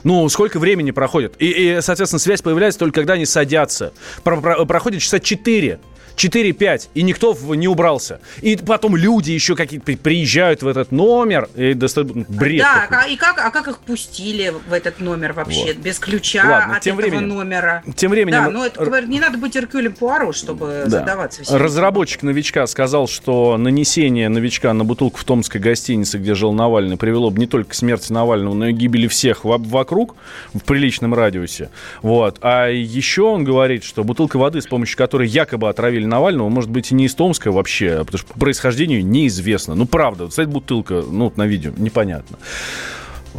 [0.05, 1.35] Ну, сколько времени проходит?
[1.38, 3.94] И, и, соответственно, связь появляется только когда они садятся.
[4.23, 5.81] Про, про, проходит часа 4.
[6.16, 8.20] 4-5, и никто не убрался.
[8.42, 12.62] И потом люди еще какие-то приезжают в этот номер, и достают бред.
[12.62, 12.88] Да.
[12.90, 15.66] А и как, а как их пустили в этот номер вообще?
[15.66, 15.77] Вот.
[15.77, 17.83] Без ключа Ладно, от тем этого временем, номера.
[17.96, 18.44] Тем временем...
[18.44, 20.90] Да, но это, не надо быть Эркюлем Пуаро, чтобы да.
[20.90, 21.57] задаваться всем.
[21.57, 27.31] Разработчик новичка сказал, что нанесение новичка на бутылку в томской гостинице, где жил Навальный, привело
[27.31, 30.16] бы не только к смерти Навального, но и гибели всех вокруг
[30.53, 31.70] в приличном радиусе.
[32.03, 32.38] Вот.
[32.42, 36.90] А еще он говорит, что бутылка воды, с помощью которой якобы отравили Навального, может быть,
[36.92, 39.74] и не из Томска вообще, а потому что по происхождению неизвестно.
[39.74, 42.38] Ну, правда, вот, кстати, бутылка, ну, вот на видео, непонятно.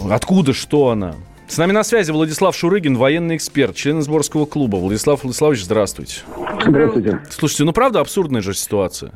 [0.10, 1.16] Откуда, что она?
[1.48, 4.78] С нами на связи Владислав Шурыгин, военный эксперт, член сборского клуба.
[4.78, 6.22] Владислав Владиславович, здравствуйте.
[6.66, 7.20] Здравствуйте.
[7.30, 9.12] Слушайте, ну правда абсурдная же ситуация?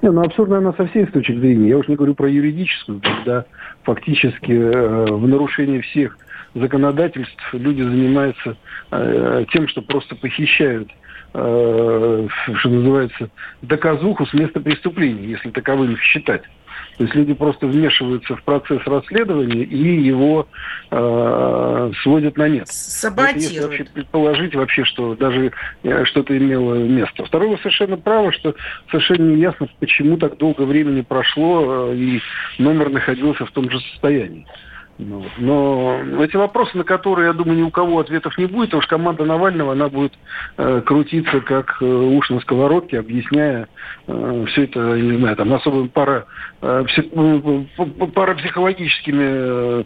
[0.00, 1.68] Не, ну абсурдная она со всей точки зрения.
[1.68, 3.44] Я уж не говорю про юридическую, когда
[3.82, 6.16] фактически э, в нарушении всех
[6.54, 8.56] законодательств люди занимаются
[8.90, 10.94] э, тем, что просто похищают Э,
[11.32, 12.28] что
[12.68, 13.30] называется,
[13.62, 16.42] доказуху с места преступления, если таковым считать.
[16.98, 20.48] То есть люди просто вмешиваются в процесс расследования и его
[20.90, 22.66] э, сводят на нет.
[22.66, 23.42] Саботируют.
[23.42, 25.52] Если вообще предположить вообще, что даже
[25.84, 27.24] э, что-то имело место.
[27.24, 28.56] Второе, вы совершенно правы, что
[28.90, 32.20] совершенно не ясно, почему так долго времени прошло э, и
[32.58, 34.44] номер находился в том же состоянии.
[34.98, 38.82] Ну, но эти вопросы, на которые, я думаю, ни у кого ответов не будет, потому
[38.82, 40.12] что команда Навального, она будет
[40.56, 43.68] э, крутиться как э, уж на сковородке, объясняя
[44.08, 46.26] э, все это, не знаю, там, особо пара,
[46.62, 49.84] э, псих, э, парапсихологическими э,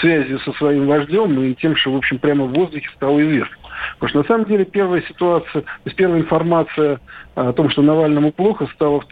[0.00, 3.56] связью со своим вождем и тем, что, в общем, прямо в воздухе стало известно.
[3.98, 6.98] Потому что на самом деле первая ситуация, то есть первая информация
[7.34, 9.02] о том, что Навальному плохо, стала,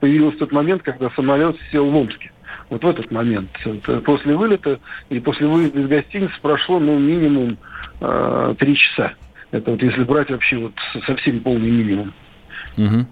[0.00, 2.30] появилась в тот момент, когда самолет сел в Омске
[2.70, 3.50] вот в этот момент.
[4.04, 7.58] После вылета и после выезда из гостиницы прошло, ну, минимум
[8.00, 9.14] э, три часа.
[9.50, 10.72] Это вот если брать вообще вот
[11.06, 12.12] совсем полный минимум.
[12.76, 13.06] Угу.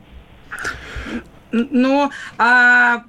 [1.53, 3.05] Ну, а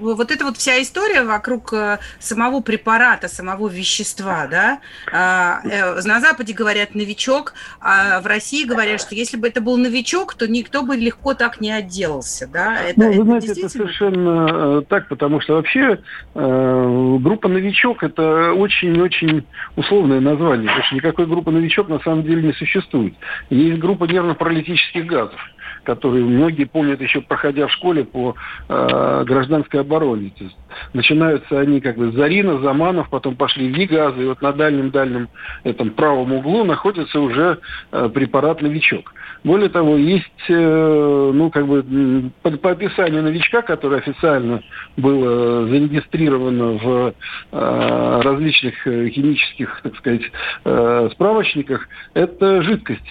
[0.00, 4.80] вот эта вот вся история вокруг э, самого препарата, самого вещества, да,
[5.12, 9.76] а, э, на Западе говорят новичок, а в России говорят, что если бы это был
[9.76, 12.80] новичок, то никто бы легко так не отделался, да?
[12.82, 13.66] Это, ну, вы это знаете, действительно...
[13.66, 16.00] это совершенно э, так, потому что вообще
[16.34, 19.46] э, группа новичок это очень-очень
[19.76, 23.14] условное название, потому что никакой группы новичок на самом деле не существует.
[23.50, 25.40] Есть группа нервно-паралитических газов
[25.86, 28.34] которые многие помнят еще проходя в школе по
[28.68, 30.32] э, гражданской обороне.
[30.36, 30.56] То есть
[30.92, 35.28] начинаются они как бы Зарина, Заманов, потом пошли Вигазы, и вот на дальнем-дальнем
[35.64, 37.60] этом правом углу находится уже
[37.92, 39.14] э, препарат «Новичок».
[39.44, 44.62] Более того, есть, э, ну, как бы, по, по описанию новичка, который официально
[44.96, 47.14] было зарегистрировано в
[47.52, 50.22] э, различных э, химических, так сказать,
[50.64, 53.02] э, справочниках, это жидкость.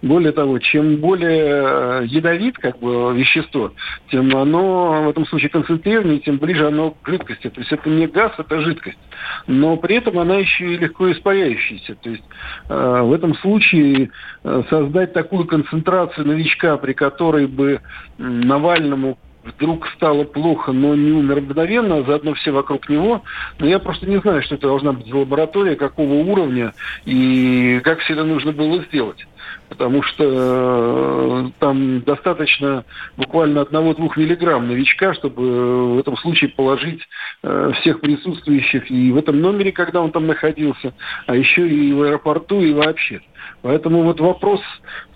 [0.00, 3.72] Более того, чем более ядовит, как бы, вещество,
[4.10, 7.50] тем оно в этом случае концентрированнее, тем ближе оно к жидкости.
[7.50, 8.98] То есть это не газ, это жидкость.
[9.46, 11.94] Но при этом она еще и легко испаряющаяся.
[11.96, 12.24] То есть
[12.68, 14.10] э, в этом случае
[14.44, 17.80] э, создать такую концентрацию новичка, при которой бы
[18.18, 23.22] Навальному вдруг стало плохо, но не умер мгновенно, а заодно все вокруг него.
[23.58, 26.72] Но я просто не знаю, что это должна быть лаборатория, какого уровня
[27.04, 29.26] и как все это нужно было сделать.
[29.68, 32.84] Потому что э, там достаточно
[33.16, 37.00] буквально одного-двух миллиграмм новичка, чтобы в этом случае положить
[37.42, 40.94] э, всех присутствующих и в этом номере, когда он там находился,
[41.26, 43.22] а еще и в аэропорту, и вообще.
[43.62, 44.60] Поэтому вот вопрос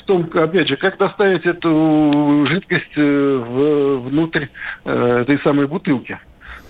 [0.07, 4.47] том, опять же, как доставить эту жидкость э, внутрь
[4.85, 6.19] э, этой самой бутылки.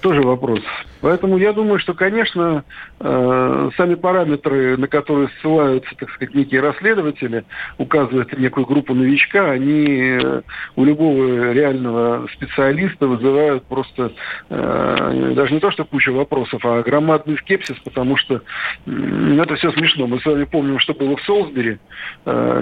[0.01, 0.61] Тоже вопрос.
[1.07, 2.65] Поэтому я думаю, что, конечно,
[2.99, 7.45] э, сами параметры, на которые ссылаются, так сказать, некие расследователи,
[7.79, 10.43] указывают некую группу новичка, они э,
[10.75, 14.15] у любого реального специалиста вызывают просто
[14.51, 18.43] э, даже не то, что кучу вопросов, а громадный скепсис, потому что
[18.85, 20.09] это все смешно.
[20.09, 21.79] Мы с вами помним, что было в Солсбери.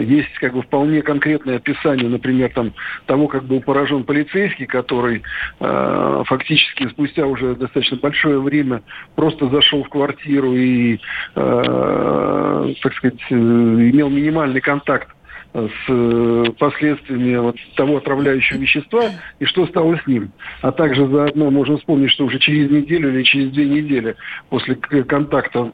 [0.01, 2.75] Есть как бы вполне конкретное описание, например, там,
[3.07, 5.23] того, как был поражен полицейский, который
[5.59, 8.83] фактически спустя уже достаточно большое большое время
[9.15, 10.99] просто зашел в квартиру и,
[11.35, 15.09] э, так сказать, э, имел минимальный контакт
[15.53, 19.05] с э, последствиями вот того отравляющего вещества
[19.39, 20.33] и что стало с ним.
[20.63, 24.17] А также заодно можно вспомнить, что уже через неделю или через две недели
[24.49, 25.73] после контакта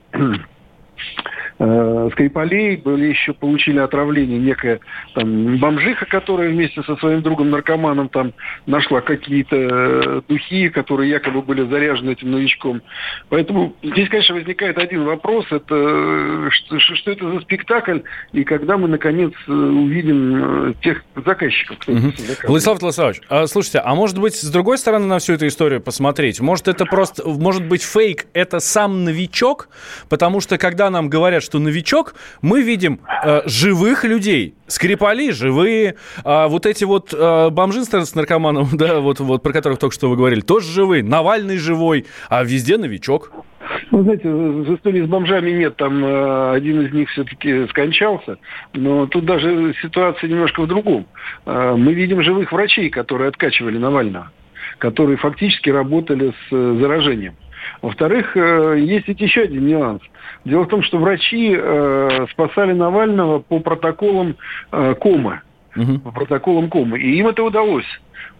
[1.58, 4.80] э, Скрипалей, были еще получили отравление некая
[5.14, 8.32] там бомжиха, которая вместе со своим другом наркоманом там
[8.66, 12.82] нашла какие-то э, духи, которые якобы были заряжены этим новичком.
[13.28, 18.00] Поэтому здесь, конечно, возникает один вопрос, это э, что, что это за спектакль,
[18.32, 21.78] и когда мы наконец э, увидим тех заказчиков.
[21.78, 22.12] Кто угу.
[22.44, 26.40] Владислав Владиславович, а, слушайте, а может быть с другой стороны на всю эту историю посмотреть?
[26.40, 29.68] Может это просто, может быть фейк, это сам новичок?
[30.08, 34.54] Потому что когда нам говорят, что новичок, мы видим э, живых людей.
[34.66, 39.78] Скрипали живые, а вот эти вот э, бомжи с наркоманом, да, вот, вот про которых
[39.78, 41.02] только что вы говорили, тоже живые.
[41.02, 43.32] Навальный живой, а везде новичок.
[43.90, 48.38] Ну, знаете, в истории с бомжами нет, там э, один из них все-таки скончался,
[48.72, 51.06] но тут даже ситуация немножко в другом.
[51.46, 54.30] Э, мы видим живых врачей, которые откачивали Навального,
[54.78, 57.34] которые фактически работали с э, заражением.
[57.82, 60.02] Во-вторых, э, есть ведь еще один нюанс.
[60.44, 64.36] Дело в том, что врачи э, спасали Навального по протоколам
[64.72, 65.40] э, комы.
[65.76, 66.00] Угу.
[66.00, 66.98] По протоколам комы.
[66.98, 67.86] И им это удалось.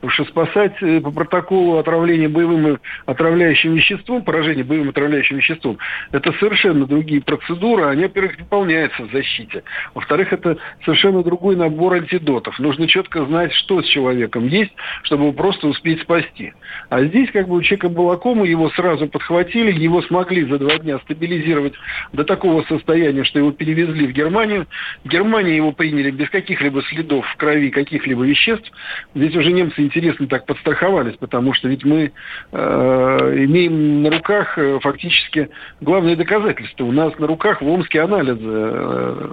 [0.01, 5.79] Потому что спасать э, по протоколу отравления боевым отравляющим веществом, поражение боевым отравляющим веществом,
[6.11, 9.63] это совершенно другие процедуры, они, во-первых, выполняются в защите.
[9.95, 12.59] Во-вторых, это совершенно другой набор антидотов.
[12.59, 16.53] Нужно четко знать, что с человеком есть, чтобы его просто успеть спасти.
[16.89, 20.79] А здесь как бы у человека была кома, его сразу подхватили, его смогли за два
[20.79, 21.75] дня стабилизировать
[22.13, 24.67] до такого состояния, что его перевезли в Германию.
[25.05, 28.71] В Германии его приняли без каких-либо следов в крови каких-либо веществ.
[29.15, 32.13] Здесь уже немцы интересно так подстраховались, потому что ведь мы
[32.53, 35.49] э, имеем на руках э, фактически
[35.81, 36.85] главное доказательство.
[36.85, 38.41] У нас на руках в Омске анализы.
[38.43, 39.31] Э,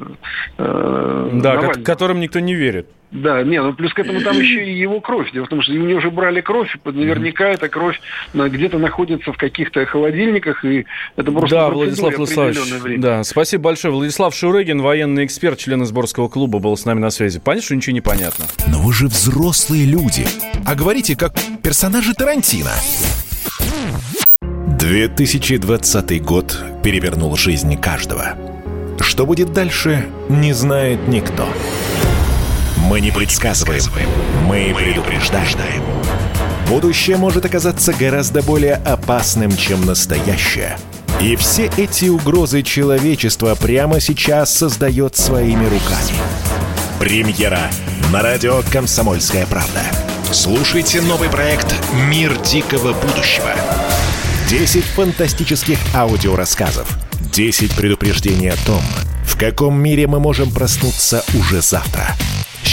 [0.57, 2.87] э, да, ко- которым никто не верит.
[3.11, 5.31] Да, не, ну плюс к этому там еще и его кровь.
[5.31, 7.99] Дело в том, что у него уже брали кровь, наверняка эта кровь
[8.33, 13.93] где-то находится в каких-то холодильниках, и это просто Да, Владислав Владиславович, да, спасибо большое.
[13.93, 17.39] Владислав Шурыгин, военный эксперт, член сборского клуба, был с нами на связи.
[17.39, 18.45] Понятно, что ничего не понятно?
[18.67, 20.25] Но вы же взрослые люди,
[20.65, 22.71] а говорите как персонажи Тарантино.
[24.79, 28.35] 2020 год перевернул жизнь каждого.
[28.99, 31.47] Что будет дальше, не знает никто.
[32.87, 33.83] Мы не предсказываем,
[34.45, 35.83] мы предупреждаем.
[36.69, 40.77] Будущее может оказаться гораздо более опасным, чем настоящее.
[41.19, 46.15] И все эти угрозы человечества прямо сейчас создает своими руками.
[46.97, 47.69] Премьера
[48.13, 49.81] на радио «Комсомольская правда».
[50.31, 51.75] Слушайте новый проект
[52.09, 53.49] «Мир дикого будущего».
[54.49, 56.87] 10 фантастических аудиорассказов.
[57.33, 58.81] 10 предупреждений о том,
[59.25, 62.15] в каком мире мы можем проснуться уже завтра–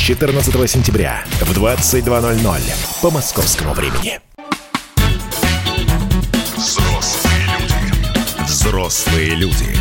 [0.04, 2.60] 14 сентября в 22.00
[3.00, 4.20] по московскому времени.
[6.58, 8.42] Взрослые люди.
[8.42, 9.74] Взрослые люди.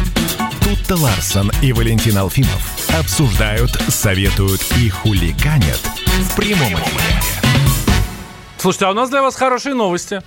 [0.64, 7.22] Тут-то Ларсон и Валентин Алфимов обсуждают, советуют и хулиганят в прямом эфире.
[8.58, 10.22] Слушайте, а у нас для вас хорошие новости.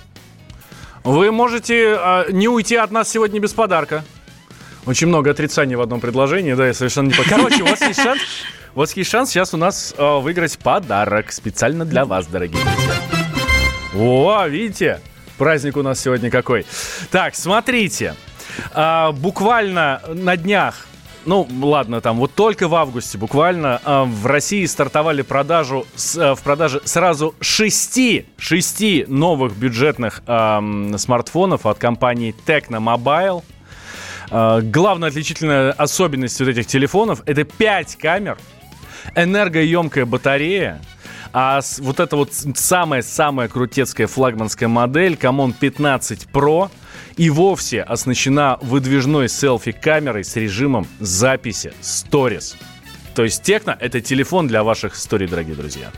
[1.03, 4.05] Вы можете э, не уйти от нас сегодня без подарка.
[4.87, 7.43] Очень много отрицаний в одном предложении, да, я совершенно не понимаю.
[7.43, 8.21] Короче, у вас есть шанс,
[8.73, 12.93] у вас есть шанс сейчас у нас э, выиграть подарок специально для вас, дорогие друзья.
[13.95, 15.01] О, видите?
[15.37, 16.65] Праздник у нас сегодня какой.
[17.11, 18.15] Так, смотрите.
[18.73, 20.87] А, буквально на днях
[21.25, 26.33] ну, ладно, там вот только в августе буквально э, в России стартовали продажу, с, э,
[26.33, 33.43] в продаже сразу шести, шести новых бюджетных э, смартфонов от компании Tecno Mobile.
[34.29, 38.37] Э, главная отличительная особенность вот этих телефонов это 5 камер,
[39.15, 40.81] энергоемкая батарея,
[41.33, 46.69] а вот эта вот самая-самая крутецкая флагманская модель Camon 15 Pro
[47.15, 52.55] и вовсе оснащена выдвижной селфи-камерой с режимом записи Stories.
[53.13, 55.91] То есть Техно— это телефон для ваших историй, дорогие друзья.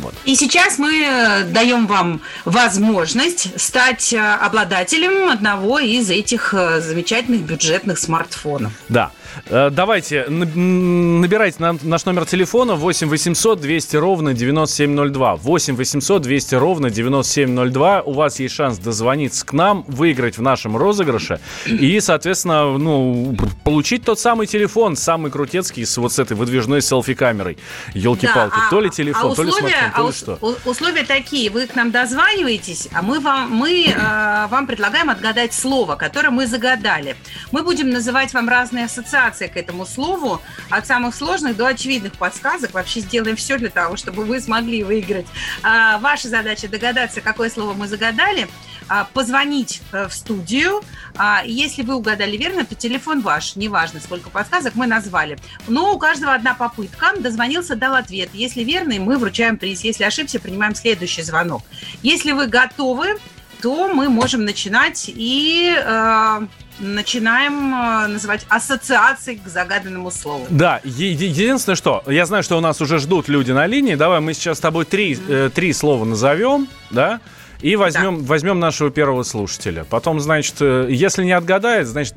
[0.00, 0.14] Вот.
[0.24, 7.42] И сейчас мы э, даем вам возможность стать э, обладателем одного из этих э, замечательных
[7.42, 8.72] бюджетных смартфонов.
[8.88, 9.12] Да.
[9.46, 15.36] Э, давайте, набирайте наш номер телефона 8 800 200 ровно 9702.
[15.36, 18.02] 8 800 200 ровно 9702.
[18.02, 24.04] У вас есть шанс дозвониться к нам, выиграть в нашем розыгрыше и, соответственно, ну, получить
[24.04, 27.58] тот самый телефон, самый крутецкий, с вот с этой выдвижной селфи-камерой.
[27.94, 30.70] Елки-палки, да, а, то ли телефон, а условия, то ли смартфон, то ли а что.
[30.70, 35.96] Условия такие, вы к нам дозваниваетесь, а мы вам, мы, э, вам предлагаем отгадать слово,
[35.96, 37.16] которое мы загадали.
[37.52, 40.40] Мы будем называть вам разные ассоциации ассоциация к этому слову,
[40.70, 42.72] от самых сложных до очевидных подсказок.
[42.72, 45.26] Вообще сделаем все для того, чтобы вы смогли выиграть.
[45.62, 48.48] А, ваша задача догадаться, какое слово мы загадали,
[48.88, 50.82] а, позвонить э, в студию.
[51.16, 53.56] А, если вы угадали верно, то телефон ваш.
[53.56, 55.38] Неважно, сколько подсказок мы назвали.
[55.68, 57.12] Но у каждого одна попытка.
[57.18, 58.30] Дозвонился, дал ответ.
[58.32, 59.82] Если верный, мы вручаем приз.
[59.82, 61.62] Если ошибся, принимаем следующий звонок.
[62.02, 63.18] Если вы готовы,
[63.62, 66.40] то мы можем начинать и э,
[66.80, 70.46] начинаем э, называть ассоциации к загаданному слову.
[70.50, 73.94] Да, е- единственное, что я знаю, что у нас уже ждут люди на линии.
[73.94, 77.20] Давай мы сейчас с тобой три, э, три слова назовем, да?
[77.62, 78.26] И возьмем, да.
[78.26, 79.84] возьмем нашего первого слушателя.
[79.84, 82.14] Потом, значит, э, если не отгадает, значит,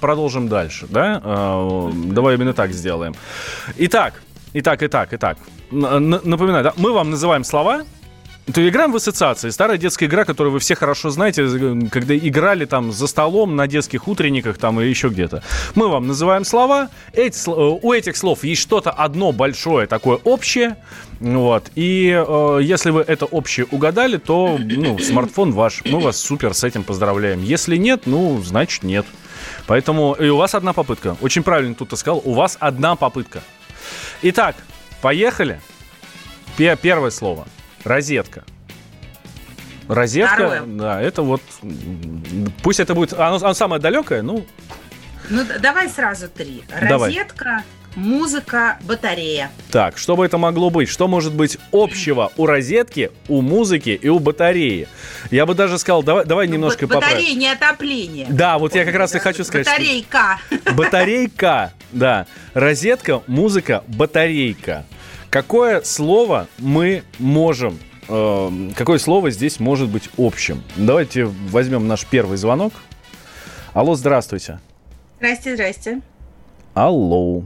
[0.00, 1.20] продолжим дальше, да?
[1.24, 3.14] Э, давай именно так сделаем.
[3.78, 4.22] Итак,
[4.52, 5.38] итак, итак, итак.
[5.70, 6.74] Напоминаю, да?
[6.76, 7.84] мы вам называем слова,
[8.50, 9.50] то играем в ассоциации.
[9.50, 11.46] Старая детская игра, которую вы все хорошо знаете,
[11.90, 15.44] когда играли там за столом, на детских утренниках там или еще где-то.
[15.76, 16.88] Мы вам называем слова.
[17.12, 20.76] Эти, э, у этих слов есть что-то одно большое, такое общее.
[21.20, 21.70] Вот.
[21.76, 25.82] И э, если вы это общее угадали, то ну, смартфон ваш.
[25.84, 27.44] Мы вас супер с этим поздравляем.
[27.44, 29.06] Если нет, ну, значит нет.
[29.68, 31.16] Поэтому и у вас одна попытка.
[31.20, 32.20] Очень правильно тут ты сказал.
[32.24, 33.40] У вас одна попытка.
[34.22, 34.56] Итак,
[35.00, 35.60] поехали.
[36.56, 37.46] Первое слово–
[37.84, 38.44] Розетка.
[39.88, 40.62] Розетка, Второе.
[40.62, 41.42] да, это вот,
[42.62, 44.46] пусть это будет, оно, оно самое далекое, ну.
[45.28, 46.62] Ну давай сразу три.
[46.70, 47.64] Розетка, давай.
[47.96, 49.50] музыка, батарея.
[49.70, 50.88] Так, что бы это могло быть?
[50.88, 54.88] Что может быть общего у розетки, у музыки и у батареи?
[55.30, 57.18] Я бы даже сказал, давай, давай ну, немножко батарея поправим.
[57.18, 58.26] Батарея, не отопление.
[58.30, 59.66] Да, вот я как раз и хочу сказать.
[59.66, 60.38] Батарейка.
[60.48, 60.74] Что...
[60.74, 62.26] Батарейка, да.
[62.54, 64.86] Розетка, музыка, батарейка.
[65.32, 70.62] Какое слово мы можем э, какое слово здесь может быть общим?
[70.76, 72.74] Давайте возьмем наш первый звонок.
[73.72, 74.60] Алло, здравствуйте.
[75.16, 76.02] Здрасте, здрасте.
[76.74, 77.44] Алло.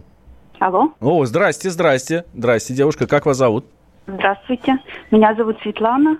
[0.59, 0.95] Алло.
[1.01, 2.24] О, здрасте, здрасте.
[2.34, 3.66] Здрасте, девушка, как вас зовут?
[4.09, 4.78] Здравствуйте,
[5.12, 6.18] меня зовут Светлана.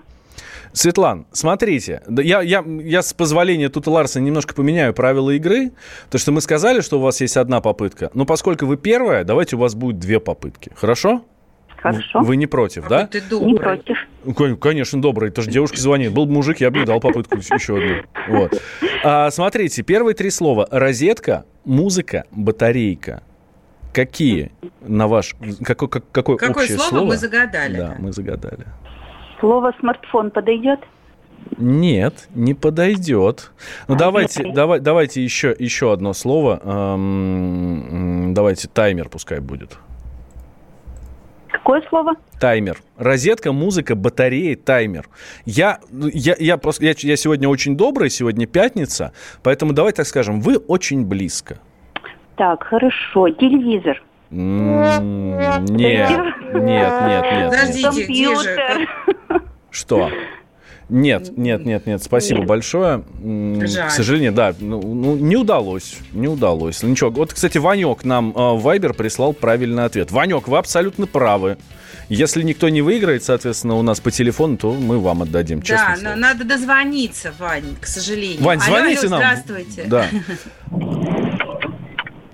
[0.71, 5.73] Светлан, смотрите, я, я, я с позволения тут Ларса немножко поменяю правила игры,
[6.05, 9.57] потому что мы сказали, что у вас есть одна попытка, но поскольку вы первая, давайте
[9.57, 11.25] у вас будет две попытки, хорошо?
[11.77, 12.19] Хорошо.
[12.21, 13.07] Вы не против, да?
[13.07, 13.51] Ты добрый.
[13.53, 13.97] Не против.
[14.59, 15.29] Конечно, добрый.
[15.29, 16.11] Это же девушка звонит.
[16.11, 17.95] Был бы мужик, я бы дал попытку еще одну.
[18.27, 18.61] Вот.
[19.03, 20.67] А, смотрите, первые три слова.
[20.71, 23.21] Розетка, музыка, батарейка.
[23.93, 24.51] Какие,
[24.81, 25.35] на ваш...
[25.63, 27.77] Какое, как, какое, какое общее слово, слово мы загадали?
[27.77, 28.65] Да, мы загадали.
[29.39, 30.79] Слово смартфон подойдет?
[31.57, 33.51] Нет, не подойдет.
[33.87, 36.59] Ну а давайте, давай, давайте еще, еще одно слово.
[36.63, 39.77] Эм, давайте таймер пускай будет.
[41.67, 42.13] Какое слово?
[42.39, 42.77] Таймер.
[42.95, 45.09] Розетка, музыка, батареи, таймер.
[45.43, 49.11] Я, я, я, просто, я, я сегодня очень добрый, сегодня пятница,
[49.43, 51.59] поэтому давай так скажем, вы очень близко.
[52.37, 53.27] Так, хорошо.
[53.31, 54.01] Телевизор.
[54.29, 56.09] Нет, нет,
[56.53, 57.49] нет, нет.
[57.49, 58.87] Подождите, где же?
[59.69, 60.09] Что?
[60.89, 62.47] Нет, нет, нет, нет, спасибо нет.
[62.47, 63.03] большое.
[63.21, 63.89] Жаль.
[63.89, 66.81] К сожалению, да, ну, ну, не удалось, не удалось.
[66.81, 70.11] Ничего, вот, кстати, Ванек нам э, в Viber прислал правильный ответ.
[70.11, 71.57] Ванек, вы абсолютно правы.
[72.09, 76.15] Если никто не выиграет, соответственно, у нас по телефону, то мы вам отдадим, Да, но
[76.15, 78.41] надо дозвониться, Вань, к сожалению.
[78.41, 79.19] Вань, звоните алло, нам.
[79.19, 79.83] Здравствуйте.
[79.87, 80.05] Да.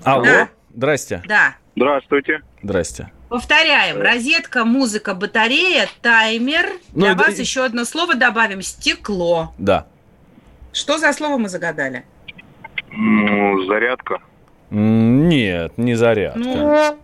[0.04, 0.50] Алло, Да.
[0.76, 1.24] здрасте.
[1.28, 1.56] Да.
[1.76, 2.42] Здравствуйте.
[2.62, 3.12] Здрасте.
[3.34, 4.00] Повторяем.
[4.00, 6.68] Розетка, музыка, батарея, таймер.
[6.94, 8.62] Ну, Для это- вас еще одно слово добавим.
[8.62, 9.56] Стекло.
[9.58, 9.88] Да.
[10.72, 12.04] Что за слово мы загадали?
[12.92, 14.20] Ну, зарядка.
[14.74, 16.40] Нет, не зарядка.
[16.40, 16.98] Ну,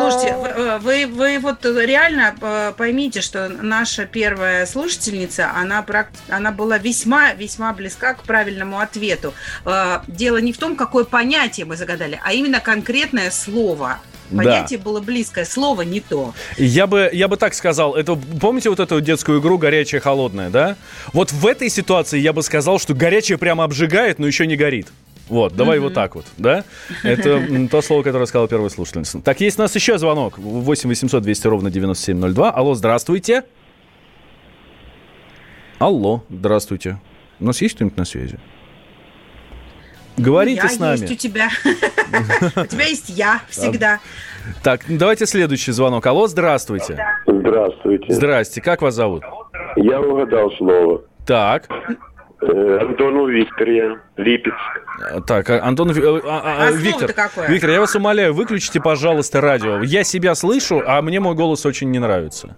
[0.00, 5.84] Слушайте, вы, э, вы, вы вот реально э, поймите, что наша первая слушательница, она,
[6.28, 9.34] она была весьма-весьма близка к правильному ответу.
[9.64, 13.98] Э, Дело не в том, какое понятие мы загадали, а именно конкретное слово.
[14.30, 14.44] Да.
[14.44, 16.34] Понятие было близкое, слово не то.
[16.56, 20.76] Я бы, я бы так сказал, это помните вот эту детскую игру горячая холодная, да?
[21.12, 24.88] Вот в этой ситуации я бы сказал, что горячее прямо обжигает, но еще не горит.
[25.30, 26.64] Вот, давай вот так вот, да?
[27.04, 29.20] Это то слово, которое сказала первая слушательница.
[29.20, 30.38] Так, есть у нас еще звонок.
[30.38, 32.50] 8 800 200 ровно 9702.
[32.50, 33.44] Алло, здравствуйте.
[35.78, 36.98] Алло, здравствуйте.
[37.38, 38.40] У нас есть кто-нибудь на связи?
[40.16, 40.98] Говорите я с нами.
[40.98, 41.48] есть у тебя.
[42.56, 44.00] У тебя есть я всегда.
[44.64, 46.04] Так, давайте следующий звонок.
[46.06, 46.98] Алло, здравствуйте.
[47.26, 48.12] Здравствуйте.
[48.12, 49.22] Здрасте, как вас зовут?
[49.76, 51.02] Я угадал слово.
[51.24, 51.68] Так.
[52.42, 54.56] Э, Антону Виктор я, Липецк.
[55.26, 57.48] Так, а, Антон, Ви- а, а, А Виктор, какое?
[57.48, 59.82] Виктор, я вас умоляю, выключите, пожалуйста, радио.
[59.82, 62.56] Я себя слышу, а мне мой голос очень не нравится.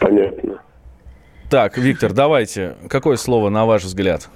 [0.00, 0.62] Понятно.
[1.50, 2.76] Так, Виктор, давайте.
[2.88, 4.28] Какое слово, на ваш взгляд?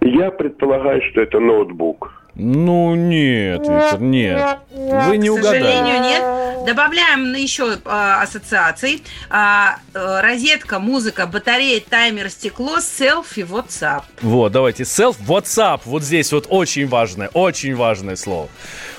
[0.00, 2.12] Я предполагаю, что это ноутбук.
[2.42, 4.58] Ну, нет, Виктор, нет.
[4.70, 5.62] Вы не К угадали.
[5.62, 6.64] сожалению, нет.
[6.66, 7.78] Добавляем еще э,
[8.22, 9.02] ассоциаций.
[9.28, 14.04] А, э, розетка, музыка, батарея, таймер, стекло, селфи, WhatsApp.
[14.22, 14.84] Вот, давайте.
[14.84, 15.82] Self, WhatsApp.
[15.84, 18.48] Вот здесь вот очень важное, очень важное слово.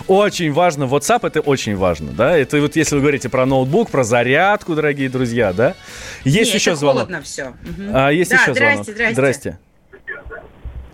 [0.07, 0.83] Очень важно.
[0.83, 2.37] WhatsApp это очень важно, да?
[2.37, 5.75] Это вот если вы говорите про ноутбук, про зарядку, дорогие друзья, да?
[6.23, 6.95] Есть Не, еще это звонок.
[7.07, 7.53] холодно все.
[7.93, 9.13] А, есть да, еще здрасте, звонок.
[9.13, 9.59] Здрасте, Здрасте.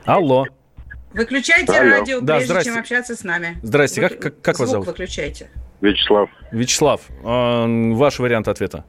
[0.05, 0.45] Алло.
[1.17, 1.89] Выключайте Алло.
[1.89, 2.69] радио, Да, прежде здрасте.
[2.71, 3.57] чем общаться с нами.
[3.63, 4.87] Здрасте, Вы- как- как- как вас зовут?
[4.87, 5.49] выключайте.
[5.81, 6.29] Вячеслав.
[6.51, 8.83] Вячеслав, э, ваш вариант ответа.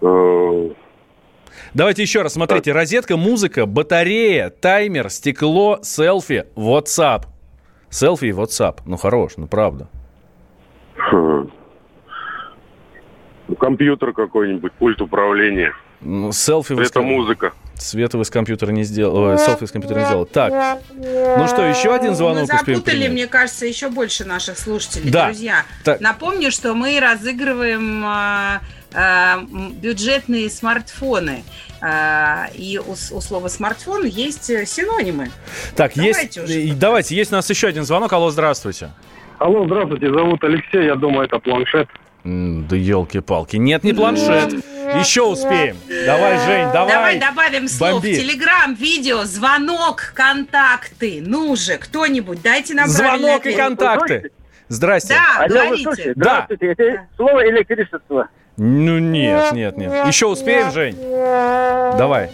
[0.00, 0.70] Э,
[1.74, 2.34] Давайте еще раз.
[2.34, 7.24] Смотрите, розетка, музыка, батарея, таймер, стекло, селфи, WhatsApp.
[7.90, 8.78] Селфи и WhatsApp.
[8.86, 9.88] Ну, хорош, ну, правда.
[10.96, 11.50] хм.
[13.48, 15.74] Ну, Компьютер какой-нибудь, пульт управления.
[16.00, 17.52] Ну, селфи Это музыка.
[17.78, 19.36] Света вы с компьютера не сделали.
[19.36, 20.26] селфи с компьютера не сделали.
[20.26, 20.78] Так.
[20.94, 23.12] Ну что, еще один Мы звонок успеем запутали, принять?
[23.12, 25.10] мне кажется, еще больше наших слушателей.
[25.10, 25.26] Да.
[25.26, 26.00] Друзья, Так.
[26.00, 28.60] напомню, что мы разыгрываем а,
[28.94, 31.42] м, бюджетные смартфоны.
[31.80, 35.30] А, и у, у слова смартфон есть э, синонимы.
[35.76, 36.72] Так, Давайте есть, уже.
[36.74, 38.12] давайте, есть у нас еще один звонок.
[38.12, 38.90] Алло, здравствуйте.
[39.38, 41.88] Алло, здравствуйте, зовут Алексей, я думаю, это планшет.
[42.24, 43.56] М, Да елки-палки.
[43.56, 44.54] Нет, не планшет.
[44.98, 45.76] Еще успеем.
[46.06, 47.18] Давай, Жень, Давай давай.
[47.18, 47.92] добавим слов.
[47.92, 48.14] бомби.
[48.14, 51.22] Телеграм, видео, звонок, контакты.
[51.24, 54.30] Ну же, кто-нибудь, дайте нам Звонок и контакты.
[54.68, 55.14] Здрасте.
[55.14, 56.12] Да, говорите.
[56.16, 56.46] Да.
[56.48, 58.28] Это слово электричество.
[58.56, 60.06] Ну нет, нет, нет.
[60.06, 60.96] Еще успеем, Жень?
[61.98, 62.30] Давай.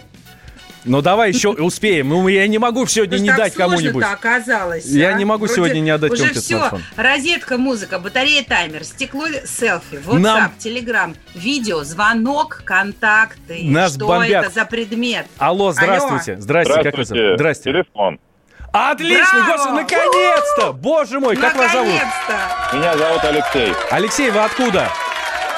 [0.83, 2.09] Ну давай еще успеем.
[2.09, 4.03] Ну я не могу сегодня Потому не дать кому-нибудь.
[4.03, 4.85] оказалось.
[4.85, 5.13] Я а?
[5.13, 6.41] не могу Вроде сегодня не отдать Уже все.
[6.57, 6.83] смартфон.
[6.95, 13.61] Розетка, музыка, батарея, таймер, стекло, селфи, WhatsApp, Нам- Telegram, видео, звонок, контакты.
[13.65, 14.45] Нас Что бомбят.
[14.45, 15.27] это за предмет?
[15.37, 16.37] Алло, здравствуйте.
[16.39, 17.35] Здрасте, как вас зовут?
[17.35, 17.63] Здрасте.
[17.71, 18.19] Телефон.
[18.73, 19.51] Отлично, Браво!
[19.57, 20.71] господи, наконец-то!
[20.73, 21.93] Боже мой, как вас зовут?
[21.93, 22.77] Наконец-то!
[22.77, 23.73] Меня зовут Алексей.
[23.91, 24.89] Алексей, вы откуда?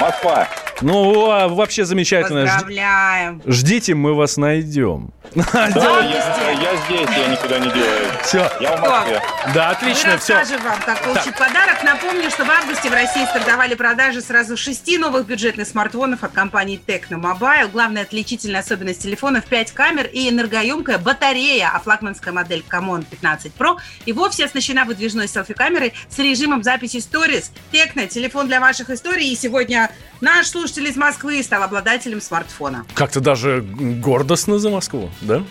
[0.01, 0.47] Москва.
[0.83, 2.43] Ну, а, вообще замечательно.
[2.45, 3.41] Поздравляем.
[3.45, 5.11] Ждите, мы вас найдем.
[5.33, 5.43] Да,
[5.75, 8.05] я, я здесь, я никуда не делаю.
[8.23, 8.51] Все.
[8.59, 9.21] Я в Москве.
[9.53, 10.35] Да, отлично, Мы все.
[10.35, 11.83] расскажем вам, как получить подарок.
[11.83, 16.79] Напомню, что в августе в России стартовали продажи сразу шести новых бюджетных смартфонов от компании
[16.85, 17.71] Tecno Mobile.
[17.71, 23.77] Главная отличительная особенность телефонов– 5 камер и энергоемкая батарея, а флагманская модель Camon 15 Pro
[24.05, 27.45] и вовсе оснащена выдвижной селфи-камерой с режимом записи Stories.
[27.71, 29.31] Tecno– телефон для ваших историй.
[29.31, 29.89] И сегодня
[30.23, 32.85] наш слушатель из Москвы стал обладателем смартфона.
[32.95, 35.43] Как-то даже гордостно за Москву, да?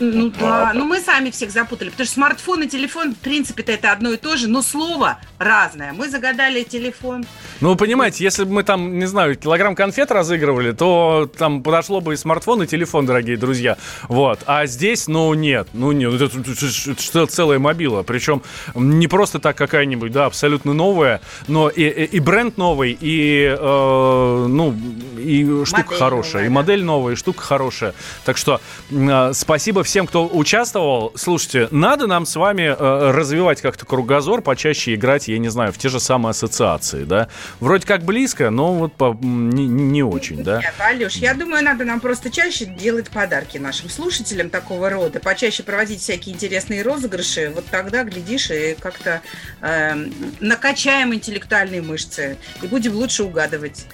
[0.00, 3.92] Ну да, ну мы сами всех запутали, потому что смартфон и телефон, в принципе-то это
[3.92, 5.92] одно и то же, но слово разное.
[5.92, 7.24] Мы загадали телефон.
[7.60, 12.00] Ну, вы понимаете, если бы мы там, не знаю, килограмм конфет разыгрывали, то там подошло
[12.00, 13.76] бы и смартфон, и телефон, дорогие друзья.
[14.08, 14.40] Вот.
[14.46, 15.68] А здесь, ну, нет.
[15.72, 16.12] Ну, нет.
[16.12, 18.02] Это, это- это- целая мобила.
[18.02, 18.42] Причем
[18.74, 24.46] не просто так какая-нибудь, да, абсолютно новая, но и, и- и бренд новый, и, э,
[24.48, 24.74] ну,
[25.18, 26.32] и штука Модель хорошая.
[26.34, 27.94] новая, и модель новая, и штука хорошая.
[28.24, 28.60] Так что
[28.90, 31.12] э, спасибо спасибо всем, кто участвовал.
[31.16, 35.78] Слушайте, надо нам с вами э, развивать как-то кругозор, почаще играть, я не знаю, в
[35.78, 37.28] те же самые ассоциации, да?
[37.58, 40.60] Вроде как близко, но вот по, не, не очень, да?
[40.60, 45.62] Нет, Алеш, я думаю, надо нам просто чаще делать подарки нашим слушателям такого рода, почаще
[45.62, 47.50] проводить всякие интересные розыгрыши.
[47.54, 49.22] Вот тогда, глядишь, и как-то
[49.62, 49.94] э,
[50.40, 53.86] накачаем интеллектуальные мышцы и будем лучше угадывать.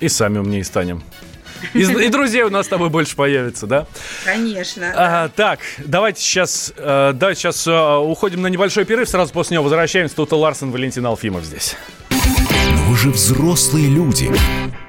[0.00, 1.02] И сами умнее станем.
[1.74, 3.86] И, и друзей у нас с тобой больше появится, да?
[4.24, 4.92] Конечно.
[4.94, 9.64] А, так, давайте сейчас, э, давайте сейчас э, уходим на небольшой перерыв, сразу после него
[9.64, 10.16] возвращаемся.
[10.16, 11.76] Тут Ларсен, Валентин Алфимов здесь.
[12.10, 14.30] Но вы же взрослые люди.